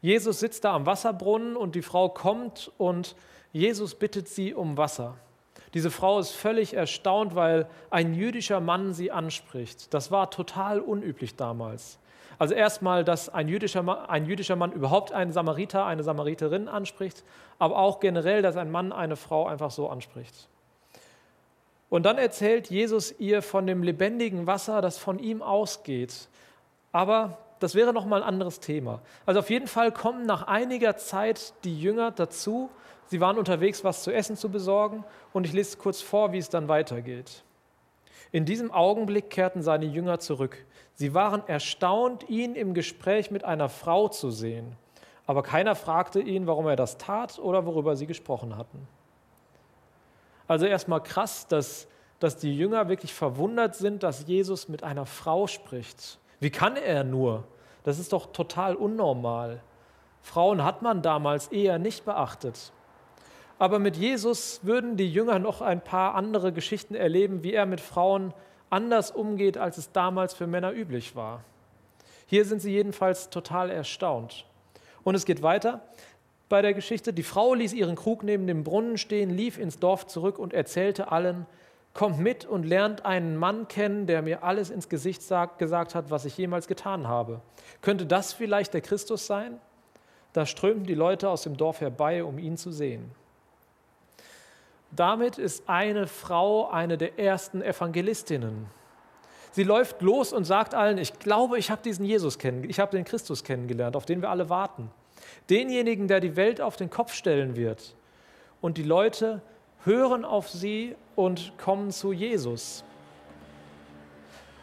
Jesus 0.02 0.40
sitzt 0.40 0.66
da 0.66 0.74
am 0.74 0.86
Wasserbrunnen 0.86 1.56
und 1.56 1.76
die 1.76 1.82
Frau 1.82 2.10
kommt 2.10 2.72
und 2.78 3.16
Jesus 3.54 3.96
bittet 3.96 4.28
sie 4.28 4.54
um 4.54 4.78
Wasser. 4.78 5.16
Diese 5.74 5.92
Frau 5.92 6.20
ist 6.20 6.32
völlig 6.32 6.74
erstaunt, 6.74 7.36
weil 7.36 7.68
ein 7.90 8.14
jüdischer 8.14 8.60
Mann 8.60 8.94
sie 8.94 9.12
anspricht. 9.12 9.94
Das 9.94 10.12
war 10.12 10.30
total 10.30 10.80
unüblich 10.80 11.36
damals. 11.36 12.00
Also 12.40 12.56
erstmal, 12.56 13.04
dass 13.04 13.30
ein 13.30 13.48
jüdischer, 13.48 13.84
Mann, 13.84 14.06
ein 14.08 14.26
jüdischer 14.26 14.56
Mann 14.56 14.72
überhaupt 14.72 15.14
einen 15.14 15.32
Samariter, 15.32 15.86
eine 15.86 16.04
Samariterin 16.04 16.68
anspricht, 16.68 17.24
aber 17.60 17.78
auch 17.78 18.00
generell, 18.00 18.42
dass 18.42 18.58
ein 18.58 18.72
Mann 18.72 18.92
eine 18.92 19.16
Frau 19.16 19.48
einfach 19.48 19.72
so 19.72 19.88
anspricht. 19.88 20.50
Und 21.90 22.04
dann 22.04 22.18
erzählt 22.18 22.72
Jesus 22.72 23.14
ihr 23.20 23.44
von 23.44 23.68
dem 23.68 23.84
lebendigen 23.84 24.48
Wasser, 24.48 24.82
das 24.82 24.98
von 24.98 25.20
ihm 25.20 25.44
ausgeht. 25.44 26.28
Aber 26.92 27.38
das 27.60 27.76
wäre 27.76 27.94
noch 27.94 28.06
mal 28.06 28.24
ein 28.24 28.28
anderes 28.28 28.60
Thema. 28.60 29.00
Also 29.28 29.40
auf 29.42 29.50
jeden 29.50 29.68
Fall 29.68 29.92
kommen 29.92 30.26
nach 30.26 30.48
einiger 30.48 30.98
Zeit 30.98 31.54
die 31.64 31.80
Jünger 31.80 32.10
dazu. 32.12 32.72
Sie 33.08 33.22
waren 33.22 33.38
unterwegs, 33.38 33.84
was 33.84 34.04
zu 34.04 34.12
essen 34.12 34.36
zu 34.36 34.50
besorgen. 34.50 35.04
Und 35.34 35.46
ich 35.46 35.54
lese 35.54 35.78
kurz 35.78 36.02
vor, 36.02 36.32
wie 36.32 36.38
es 36.38 36.50
dann 36.50 36.68
weitergeht. 36.68 37.44
In 38.32 38.46
diesem 38.46 38.72
Augenblick 38.72 39.30
kehrten 39.30 39.62
seine 39.62 39.86
Jünger 39.86 40.20
zurück. 40.20 40.66
Sie 40.96 41.14
waren 41.14 41.48
erstaunt, 41.48 42.30
ihn 42.30 42.56
im 42.56 42.74
Gespräch 42.74 43.32
mit 43.32 43.44
einer 43.44 43.70
Frau 43.70 44.08
zu 44.08 44.32
sehen. 44.32 44.76
Aber 45.26 45.44
keiner 45.44 45.76
fragte 45.76 46.20
ihn, 46.20 46.48
warum 46.48 46.68
er 46.68 46.76
das 46.76 46.98
tat 46.98 47.40
oder 47.40 47.66
worüber 47.66 47.96
sie 47.96 48.08
gesprochen 48.08 48.58
hatten. 48.58 48.88
Also 50.48 50.66
erstmal 50.66 51.02
krass, 51.02 51.48
dass, 51.48 51.88
dass 52.20 52.38
die 52.38 52.56
Jünger 52.56 52.90
wirklich 52.90 53.14
verwundert 53.14 53.76
sind, 53.76 54.04
dass 54.04 54.28
Jesus 54.28 54.68
mit 54.68 54.84
einer 54.84 55.06
Frau 55.06 55.48
spricht. 55.48 56.20
Wie 56.40 56.50
kann 56.50 56.76
er 56.76 57.04
nur? 57.04 57.46
Das 57.84 58.00
ist 58.00 58.14
doch 58.14 58.32
total 58.34 58.76
unnormal. 58.76 59.62
Frauen 60.22 60.64
hat 60.64 60.82
man 60.82 61.02
damals 61.02 61.48
eher 61.48 61.80
nicht 61.80 62.06
beachtet. 62.06 62.72
Aber 63.60 63.80
mit 63.80 63.96
Jesus 63.96 64.62
würden 64.64 64.98
die 64.98 65.12
Jünger 65.12 65.40
noch 65.40 65.62
ein 65.62 65.82
paar 65.82 66.16
andere 66.16 66.52
Geschichten 66.52 66.96
erleben, 66.96 67.44
wie 67.44 67.54
er 67.54 67.66
mit 67.66 67.82
Frauen 67.82 68.34
anders 68.70 69.12
umgeht, 69.12 69.58
als 69.58 69.78
es 69.78 69.92
damals 69.92 70.34
für 70.34 70.48
Männer 70.48 70.74
üblich 70.74 71.16
war. 71.16 71.44
Hier 72.26 72.46
sind 72.46 72.62
sie 72.62 72.72
jedenfalls 72.72 73.30
total 73.30 73.70
erstaunt. 73.70 74.46
Und 75.04 75.16
es 75.16 75.26
geht 75.26 75.44
weiter 75.44 75.82
bei 76.50 76.62
der 76.62 76.74
Geschichte. 76.74 77.14
Die 77.14 77.24
Frau 77.24 77.54
ließ 77.54 77.74
ihren 77.74 77.96
Krug 77.96 78.24
neben 78.24 78.48
dem 78.48 78.64
Brunnen 78.64 78.98
stehen, 78.98 79.30
lief 79.30 79.58
ins 79.58 79.80
Dorf 79.80 80.08
zurück 80.08 80.40
und 80.40 80.54
erzählte 80.54 81.12
allen, 81.12 81.46
kommt 81.94 82.20
mit 82.20 82.46
und 82.46 82.64
lernt 82.64 83.06
einen 83.06 83.38
Mann 83.38 83.68
kennen, 83.68 84.08
der 84.08 84.24
mir 84.24 84.44
alles 84.44 84.72
ins 84.72 84.90
Gesicht 84.90 85.22
sagt, 85.22 85.60
gesagt 85.60 85.94
hat, 85.94 86.10
was 86.10 86.26
ich 86.26 86.38
jemals 86.38 86.68
getan 86.68 87.08
habe. 87.08 87.42
Könnte 87.82 88.06
das 88.06 88.34
vielleicht 88.34 88.74
der 88.74 88.82
Christus 88.82 89.28
sein? 89.28 89.60
Da 90.34 90.48
strömten 90.48 90.86
die 90.86 90.96
Leute 90.96 91.30
aus 91.30 91.44
dem 91.44 91.56
Dorf 91.56 91.82
herbei, 91.82 92.24
um 92.24 92.40
ihn 92.40 92.58
zu 92.58 92.72
sehen. 92.72 93.12
Damit 94.96 95.38
ist 95.38 95.68
eine 95.68 96.08
Frau 96.08 96.70
eine 96.70 96.98
der 96.98 97.18
ersten 97.18 97.62
Evangelistinnen. 97.62 98.68
Sie 99.52 99.64
läuft 99.64 100.02
los 100.02 100.34
und 100.34 100.46
sagt 100.46 100.74
allen, 100.76 100.98
ich 100.98 101.20
glaube, 101.20 101.58
ich 101.58 101.72
habe 101.72 101.82
diesen 101.84 102.06
Jesus 102.06 102.40
kennen, 102.40 102.68
ich 102.68 102.80
habe 102.80 102.96
den 102.96 103.06
Christus 103.06 103.44
kennengelernt, 103.44 103.96
auf 103.96 104.06
den 104.06 104.22
wir 104.22 104.30
alle 104.30 104.50
warten. 104.50 104.92
Denjenigen, 105.50 106.08
der 106.08 106.20
die 106.20 106.36
Welt 106.36 106.62
auf 106.62 106.76
den 106.76 106.90
Kopf 106.90 107.14
stellen 107.14 107.56
wird. 107.56 107.96
Und 108.62 108.78
die 108.78 108.84
Leute 108.84 109.42
hören 109.84 110.26
auf 110.26 110.50
sie 110.50 110.96
und 111.16 111.58
kommen 111.58 111.92
zu 111.92 112.14
Jesus. 112.14 112.84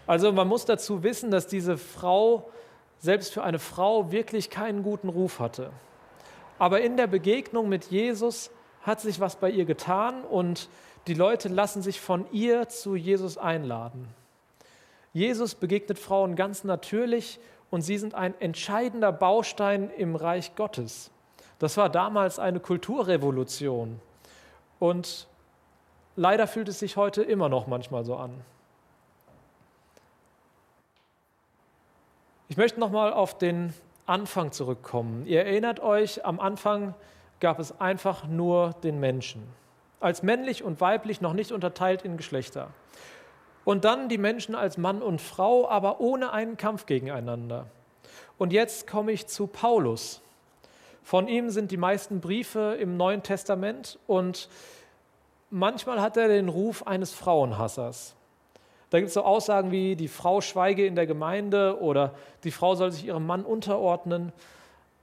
Also 0.07 0.33
man 0.33 0.49
muss 0.49 0.65
dazu 0.65 1.03
wissen, 1.03 1.31
dass 1.31 1.47
diese 1.47 1.77
Frau 1.77 2.51
selbst 2.99 3.33
für 3.33 3.45
eine 3.45 3.59
Frau 3.59 4.11
wirklich 4.11 4.51
keinen 4.51 4.83
guten 4.83 5.09
Ruf 5.09 5.39
hatte. 5.39 5.71
Aber 6.59 6.81
in 6.81 6.97
der 6.97 7.07
Begegnung 7.07 7.69
mit 7.69 7.87
Jesus 7.87 8.51
hat 8.83 9.01
sich 9.01 9.21
was 9.21 9.37
bei 9.37 9.51
ihr 9.51 9.65
getan 9.65 10.25
und 10.25 10.69
die 11.07 11.15
Leute 11.15 11.49
lassen 11.49 11.83
sich 11.83 12.01
von 12.01 12.27
ihr 12.33 12.69
zu 12.69 12.95
Jesus 12.95 13.39
einladen. 13.39 14.09
Jesus 15.13 15.55
begegnet 15.55 15.99
Frauen 15.99 16.37
ganz 16.37 16.65
natürlich 16.65 17.41
und 17.71 17.83
sie 17.83 17.99
sind 17.99 18.15
ein 18.15 18.35
entscheidender 18.41 19.13
Baustein 19.13 19.91
im 19.91 20.17
Reich 20.17 20.55
Gottes. 20.55 21.11
Das 21.59 21.77
war 21.77 21.89
damals 21.89 22.39
eine 22.39 22.61
Kulturrevolution 22.61 24.01
und 24.79 25.27
leider 26.17 26.47
fühlt 26.47 26.69
es 26.69 26.79
sich 26.79 26.97
heute 26.97 27.23
immer 27.23 27.49
noch 27.49 27.67
manchmal 27.67 28.05
so 28.05 28.17
an. 28.17 28.33
Ich 32.49 32.57
möchte 32.57 32.81
noch 32.81 32.91
mal 32.91 33.13
auf 33.13 33.39
den 33.39 33.73
Anfang 34.07 34.51
zurückkommen. 34.51 35.25
Ihr 35.27 35.45
erinnert 35.45 35.79
euch, 35.81 36.25
am 36.25 36.41
Anfang 36.41 36.95
gab 37.41 37.59
es 37.59 37.81
einfach 37.81 38.27
nur 38.27 38.75
den 38.83 39.01
Menschen, 39.01 39.43
als 39.99 40.23
männlich 40.23 40.63
und 40.63 40.81
weiblich 40.81 41.21
noch 41.21 41.33
nicht 41.33 41.53
unterteilt 41.53 42.03
in 42.03 42.17
Geschlechter. 42.17 42.69
Und 43.65 43.85
dann 43.85 44.09
die 44.09 44.19
Menschen 44.19 44.55
als 44.55 44.79
Mann 44.79 45.03
und 45.03 45.21
Frau, 45.21 45.69
aber 45.69 46.01
ohne 46.01 46.33
einen 46.33 46.57
Kampf 46.57 46.87
gegeneinander. 46.87 47.67
Und 48.39 48.53
jetzt 48.53 48.87
komme 48.87 49.13
ich 49.13 49.27
zu 49.27 49.47
Paulus. 49.47 50.23
Von 51.03 51.29
ihm 51.29 51.51
sind 51.51 51.71
die 51.71 51.77
meisten 51.77 52.21
Briefe 52.21 52.77
im 52.81 52.97
Neuen 52.97 53.23
Testament 53.23 53.99
und 54.07 54.49
manchmal 55.51 56.01
hat 56.01 56.17
er 56.17 56.29
den 56.29 56.49
Ruf 56.49 56.87
eines 56.87 57.13
Frauenhassers. 57.13 58.15
Da 58.91 58.99
gibt 58.99 59.09
es 59.09 59.15
so 59.15 59.23
Aussagen 59.23 59.71
wie, 59.71 59.95
die 59.95 60.09
Frau 60.09 60.41
schweige 60.41 60.85
in 60.85 60.97
der 60.97 61.07
Gemeinde 61.07 61.81
oder 61.81 62.13
die 62.45 62.51
Frau 62.51 62.75
soll 62.75 62.93
sich 62.93 63.07
ihrem 63.07 63.27
Mann 63.27 63.45
unterordnen 63.45 64.33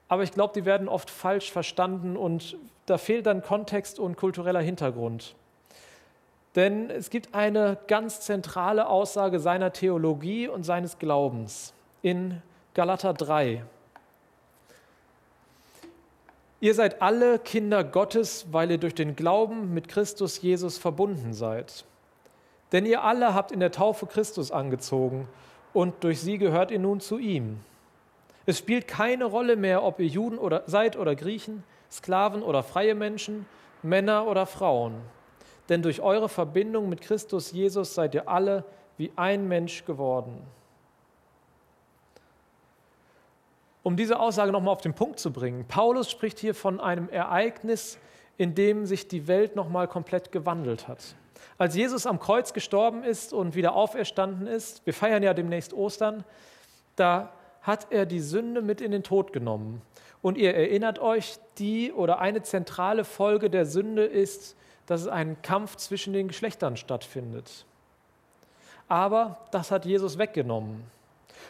aber 0.10 0.24
ich 0.24 0.32
glaube, 0.32 0.53
die 0.53 0.66
werden 0.66 0.88
oft 0.88 1.10
falsch 1.10 1.51
verstanden 1.51 2.16
und 2.16 2.58
da 2.86 2.97
fehlt 2.97 3.26
dann 3.26 3.41
Kontext 3.41 3.99
und 3.99 4.16
kultureller 4.16 4.62
Hintergrund. 4.62 5.36
Denn 6.55 6.89
es 6.89 7.10
gibt 7.10 7.36
eine 7.36 7.78
ganz 7.88 8.22
zentrale 8.22 8.88
Aussage 8.88 9.39
seiner 9.39 9.74
Theologie 9.74 10.47
und 10.47 10.64
seines 10.64 10.97
Glaubens 10.97 11.74
in 12.01 12.41
Galater 12.74 13.14
3. 13.14 13.64
Ihr 16.60 16.74
seid 16.74 17.01
alle 17.03 17.38
Kinder 17.38 17.84
Gottes, 17.84 18.47
weil 18.51 18.72
ihr 18.72 18.80
durch 18.80 18.95
den 18.95 19.16
Glauben 19.16 19.74
mit 19.74 19.88
Christus 19.88 20.41
Jesus 20.41 20.80
verbunden 20.80 21.34
seid. 21.34 21.86
Denn 22.72 22.86
ihr 22.86 23.03
alle 23.03 23.36
habt 23.36 23.51
in 23.51 23.60
der 23.60 23.72
Taufe 23.72 24.08
Christus 24.08 24.51
angezogen 24.51 25.28
und 25.74 26.03
durch 26.03 26.20
sie 26.20 26.39
gehört 26.39 26.72
ihr 26.72 26.80
nun 26.80 26.99
zu 26.99 27.20
ihm. 27.20 27.60
Es 28.48 28.58
spielt 28.58 28.88
keine 28.88 29.26
Rolle 29.26 29.56
mehr, 29.56 29.84
ob 29.84 30.00
ihr 30.00 30.08
Juden 30.08 30.39
oder 30.39 30.64
seid 30.66 30.98
oder 30.98 31.16
Griechen, 31.16 31.64
Sklaven 31.91 32.41
oder 32.41 32.64
freie 32.64 32.95
Menschen, 32.95 33.45
Männer 33.84 34.26
oder 34.26 34.48
Frauen. 34.48 34.95
Denn 35.70 35.84
durch 35.84 36.02
eure 36.02 36.30
Verbindung 36.30 36.89
mit 36.89 37.02
Christus 37.02 37.52
Jesus 37.52 37.93
seid 37.93 38.16
ihr 38.16 38.28
alle 38.28 38.64
wie 38.98 39.12
ein 39.16 39.48
Mensch 39.48 39.86
geworden. 39.86 40.41
um 43.88 43.95
diese 43.95 44.20
Aussage 44.20 44.52
nochmal 44.52 44.74
auf 44.74 44.82
den 44.82 44.93
Punkt 44.93 45.18
zu 45.18 45.32
bringen. 45.32 45.64
Paulus 45.66 46.12
spricht 46.12 46.39
hier 46.39 46.54
von 46.54 46.82
einem 46.82 47.08
Ereignis, 47.08 47.98
in 48.38 48.54
dem 48.54 48.86
sich 48.86 49.08
die 49.08 49.30
Welt 49.30 49.56
nochmal 49.56 49.88
komplett 49.88 50.34
gewandelt 50.34 50.89
hat. 50.89 51.16
Als 51.58 51.74
Jesus 51.74 52.06
am 52.06 52.20
Kreuz 52.20 52.52
gestorben 52.52 53.06
ist 53.06 53.32
und 53.32 53.56
wieder 53.56 53.78
auferstanden 53.78 54.45
ist, 54.45 54.86
wir 54.86 54.93
feiern 54.93 55.24
ja 55.24 55.34
demnächst 55.34 55.72
Ostern, 55.74 56.26
da 56.98 57.32
hat 57.68 57.91
er 57.91 58.05
die 58.05 58.22
Sünde 58.22 58.61
mit 58.61 58.80
in 58.80 58.91
den 58.91 59.03
Tod 59.03 59.34
genommen. 59.34 59.82
Und 60.22 60.38
ihr 60.38 60.55
erinnert 60.55 60.99
euch, 60.99 61.38
die 61.59 61.91
oder 61.91 62.20
eine 62.20 62.41
zentrale 62.41 63.03
Folge 63.03 63.49
der 63.49 63.65
Sünde 63.65 64.05
ist, 64.05 64.55
dass 64.86 65.01
es 65.01 65.07
einen 65.07 65.41
Kampf 65.41 65.76
zwischen 65.76 66.13
den 66.13 66.30
Geschlechtern 66.30 66.78
stattfindet. 66.78 67.65
Aber 68.88 69.45
das 69.51 69.70
hat 69.70 69.86
Jesus 69.86 70.18
weggenommen. 70.18 70.82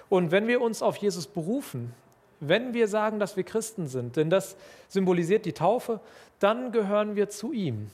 Und 0.10 0.32
wenn 0.32 0.48
wir 0.48 0.60
uns 0.60 0.82
auf 0.82 0.98
Jesus 0.98 1.28
berufen, 1.28 1.94
wenn 2.40 2.74
wir 2.74 2.88
sagen, 2.88 3.20
dass 3.20 3.38
wir 3.38 3.44
Christen 3.44 3.88
sind, 3.88 4.16
denn 4.16 4.32
das 4.32 4.58
symbolisiert 4.88 5.46
die 5.46 5.54
Taufe, 5.54 6.00
dann 6.40 6.72
gehören 6.72 7.16
wir 7.16 7.30
zu 7.30 7.54
ihm. 7.54 7.92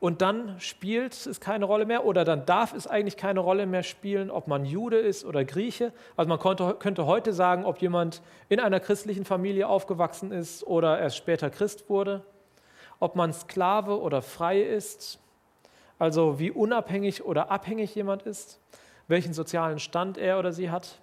Und 0.00 0.22
dann 0.22 0.58
spielt 0.58 1.12
es 1.12 1.40
keine 1.40 1.66
Rolle 1.66 1.84
mehr 1.84 2.06
oder 2.06 2.24
dann 2.24 2.46
darf 2.46 2.72
es 2.72 2.86
eigentlich 2.86 3.18
keine 3.18 3.40
Rolle 3.40 3.66
mehr 3.66 3.82
spielen, 3.82 4.30
ob 4.30 4.48
man 4.48 4.64
Jude 4.64 4.98
ist 4.98 5.26
oder 5.26 5.44
Grieche. 5.44 5.92
Also 6.16 6.26
man 6.30 6.38
konnte, 6.38 6.74
könnte 6.78 7.04
heute 7.04 7.34
sagen, 7.34 7.66
ob 7.66 7.82
jemand 7.82 8.22
in 8.48 8.60
einer 8.60 8.80
christlichen 8.80 9.26
Familie 9.26 9.68
aufgewachsen 9.68 10.32
ist 10.32 10.66
oder 10.66 10.98
erst 10.98 11.18
später 11.18 11.50
Christ 11.50 11.90
wurde, 11.90 12.24
ob 12.98 13.14
man 13.14 13.34
Sklave 13.34 14.00
oder 14.00 14.22
frei 14.22 14.62
ist, 14.62 15.18
also 15.98 16.38
wie 16.38 16.50
unabhängig 16.50 17.22
oder 17.22 17.50
abhängig 17.50 17.94
jemand 17.94 18.22
ist, 18.22 18.58
welchen 19.06 19.34
sozialen 19.34 19.78
Stand 19.78 20.16
er 20.16 20.38
oder 20.38 20.52
sie 20.52 20.70
hat. 20.70 20.98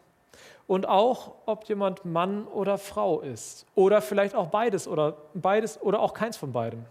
Und 0.65 0.87
auch, 0.87 1.35
ob 1.45 1.65
jemand 1.69 2.03
Mann 2.03 2.47
oder 2.47 2.79
Frau 2.79 3.21
ist. 3.21 3.67
Oder 3.75 4.01
vielleicht 4.01 4.33
auch 4.33 4.47
beides 4.47 4.87
oder 4.87 5.17
beides 5.35 5.79
oder 5.79 5.99
auch 5.99 6.15
keins 6.15 6.35
von 6.35 6.51
beidem. 6.51 6.83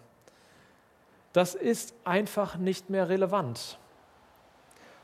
Das 1.37 1.55
ist 1.55 1.93
einfach 2.03 2.57
nicht 2.57 2.89
mehr 2.89 3.11
relevant. 3.11 3.77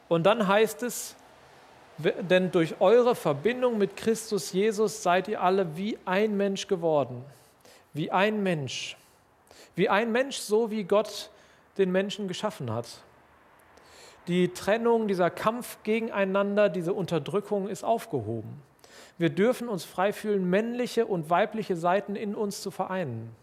Und 0.09 0.24
dann 0.24 0.49
heißt 0.49 0.83
es, 0.83 1.14
denn 1.99 2.51
durch 2.51 2.80
eure 2.80 3.14
Verbindung 3.14 3.76
mit 3.76 3.99
Christus 3.99 4.55
Jesus 4.55 5.03
seid 5.03 5.28
ihr 5.28 5.43
alle 5.43 5.76
wie 5.76 5.99
ein 6.07 6.35
Mensch 6.39 6.68
geworden. 6.68 7.22
Wie 7.93 8.11
ein 8.11 8.43
Mensch. 8.43 8.97
Wie 9.74 9.91
ein 9.91 10.11
Mensch, 10.11 10.39
so 10.39 10.70
wie 10.70 10.85
Gott 10.85 11.28
den 11.76 11.93
Menschen 11.93 12.28
geschaffen 12.28 12.72
hat. 12.72 12.89
Die 14.26 14.55
Trennung, 14.55 15.09
dieser 15.09 15.28
Kampf 15.28 15.83
gegeneinander, 15.83 16.70
diese 16.70 16.95
Unterdrückung 16.95 17.68
ist 17.68 17.85
aufgehoben. 17.85 18.62
Wir 19.18 19.28
dürfen 19.28 19.68
uns 19.68 19.85
frei 19.85 20.14
fühlen, 20.14 20.49
männliche 20.49 21.05
und 21.05 21.28
weibliche 21.28 21.76
Seiten 21.76 22.16
in 22.16 22.35
uns 22.35 22.62
zu 22.62 22.70
vereinen. 22.70 23.37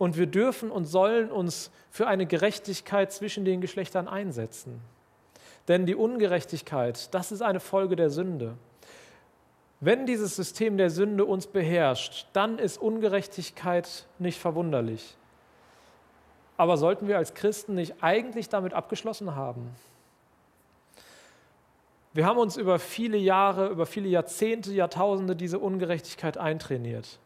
Und 0.00 0.16
wir 0.16 0.26
dürfen 0.26 0.70
und 0.70 0.86
sollen 0.86 1.30
uns 1.30 1.70
für 1.90 2.06
eine 2.06 2.24
Gerechtigkeit 2.24 3.12
zwischen 3.12 3.44
den 3.44 3.60
Geschlechtern 3.60 4.08
einsetzen. 4.08 4.80
Denn 5.68 5.84
die 5.84 5.94
Ungerechtigkeit, 5.94 7.12
das 7.12 7.32
ist 7.32 7.42
eine 7.42 7.60
Folge 7.60 7.96
der 7.96 8.08
Sünde. 8.08 8.54
Wenn 9.78 10.06
dieses 10.06 10.36
System 10.36 10.78
der 10.78 10.88
Sünde 10.88 11.26
uns 11.26 11.46
beherrscht, 11.46 12.28
dann 12.32 12.58
ist 12.58 12.78
Ungerechtigkeit 12.78 14.06
nicht 14.18 14.40
verwunderlich. 14.40 15.18
Aber 16.56 16.78
sollten 16.78 17.06
wir 17.06 17.18
als 17.18 17.34
Christen 17.34 17.74
nicht 17.74 18.02
eigentlich 18.02 18.48
damit 18.48 18.72
abgeschlossen 18.72 19.36
haben? 19.36 19.68
Wir 22.14 22.24
haben 22.24 22.38
uns 22.38 22.56
über 22.56 22.78
viele 22.78 23.18
Jahre, 23.18 23.68
über 23.68 23.84
viele 23.84 24.08
Jahrzehnte, 24.08 24.72
Jahrtausende 24.72 25.36
diese 25.36 25.58
Ungerechtigkeit 25.58 26.38
eintrainiert. 26.38 27.18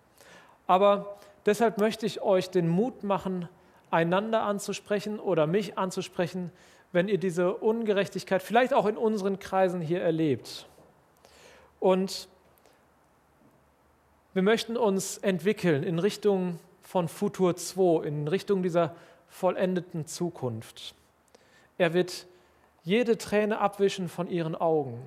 Aber 0.67 1.19
deshalb 1.47 1.79
möchte 1.79 2.07
ich 2.07 2.23
euch 2.23 2.51
den 2.51 2.69
Mut 2.69 3.03
machen, 3.05 3.49
einander 3.91 4.43
anzusprechen 4.43 5.21
oder 5.21 5.47
mich 5.47 5.79
anzusprechen, 5.79 6.51
wenn 6.93 7.09
ihr 7.09 7.19
diese 7.19 7.55
Ungerechtigkeit 7.55 8.43
vielleicht 8.43 8.73
auch 8.73 8.87
in 8.87 8.97
unseren 8.97 9.39
Kreisen 9.39 9.81
hier 9.81 10.01
erlebt. 10.01 10.67
Und 11.81 12.29
wir 14.33 14.43
möchten 14.43 14.77
uns 14.77 15.19
entwickeln 15.19 15.83
in 15.83 15.99
Richtung 15.99 16.59
von 16.83 17.09
Futur 17.09 17.57
2, 17.57 18.05
in 18.07 18.29
Richtung 18.29 18.63
dieser 18.63 18.95
vollendeten 19.29 20.07
Zukunft. 20.07 20.95
Er 21.79 21.95
wird 21.95 22.27
jede 22.85 23.19
Träne 23.19 23.59
abwischen 23.59 24.09
von 24.09 24.29
ihren 24.29 24.55
Augen. 24.55 25.01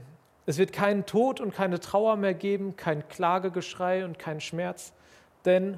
Es 0.45 0.57
wird 0.57 0.73
keinen 0.73 1.05
Tod 1.05 1.39
und 1.39 1.53
keine 1.53 1.79
Trauer 1.79 2.15
mehr 2.15 2.33
geben, 2.33 2.75
kein 2.75 3.07
Klagegeschrei 3.07 4.05
und 4.05 4.17
kein 4.17 4.41
Schmerz, 4.41 4.93
denn 5.45 5.77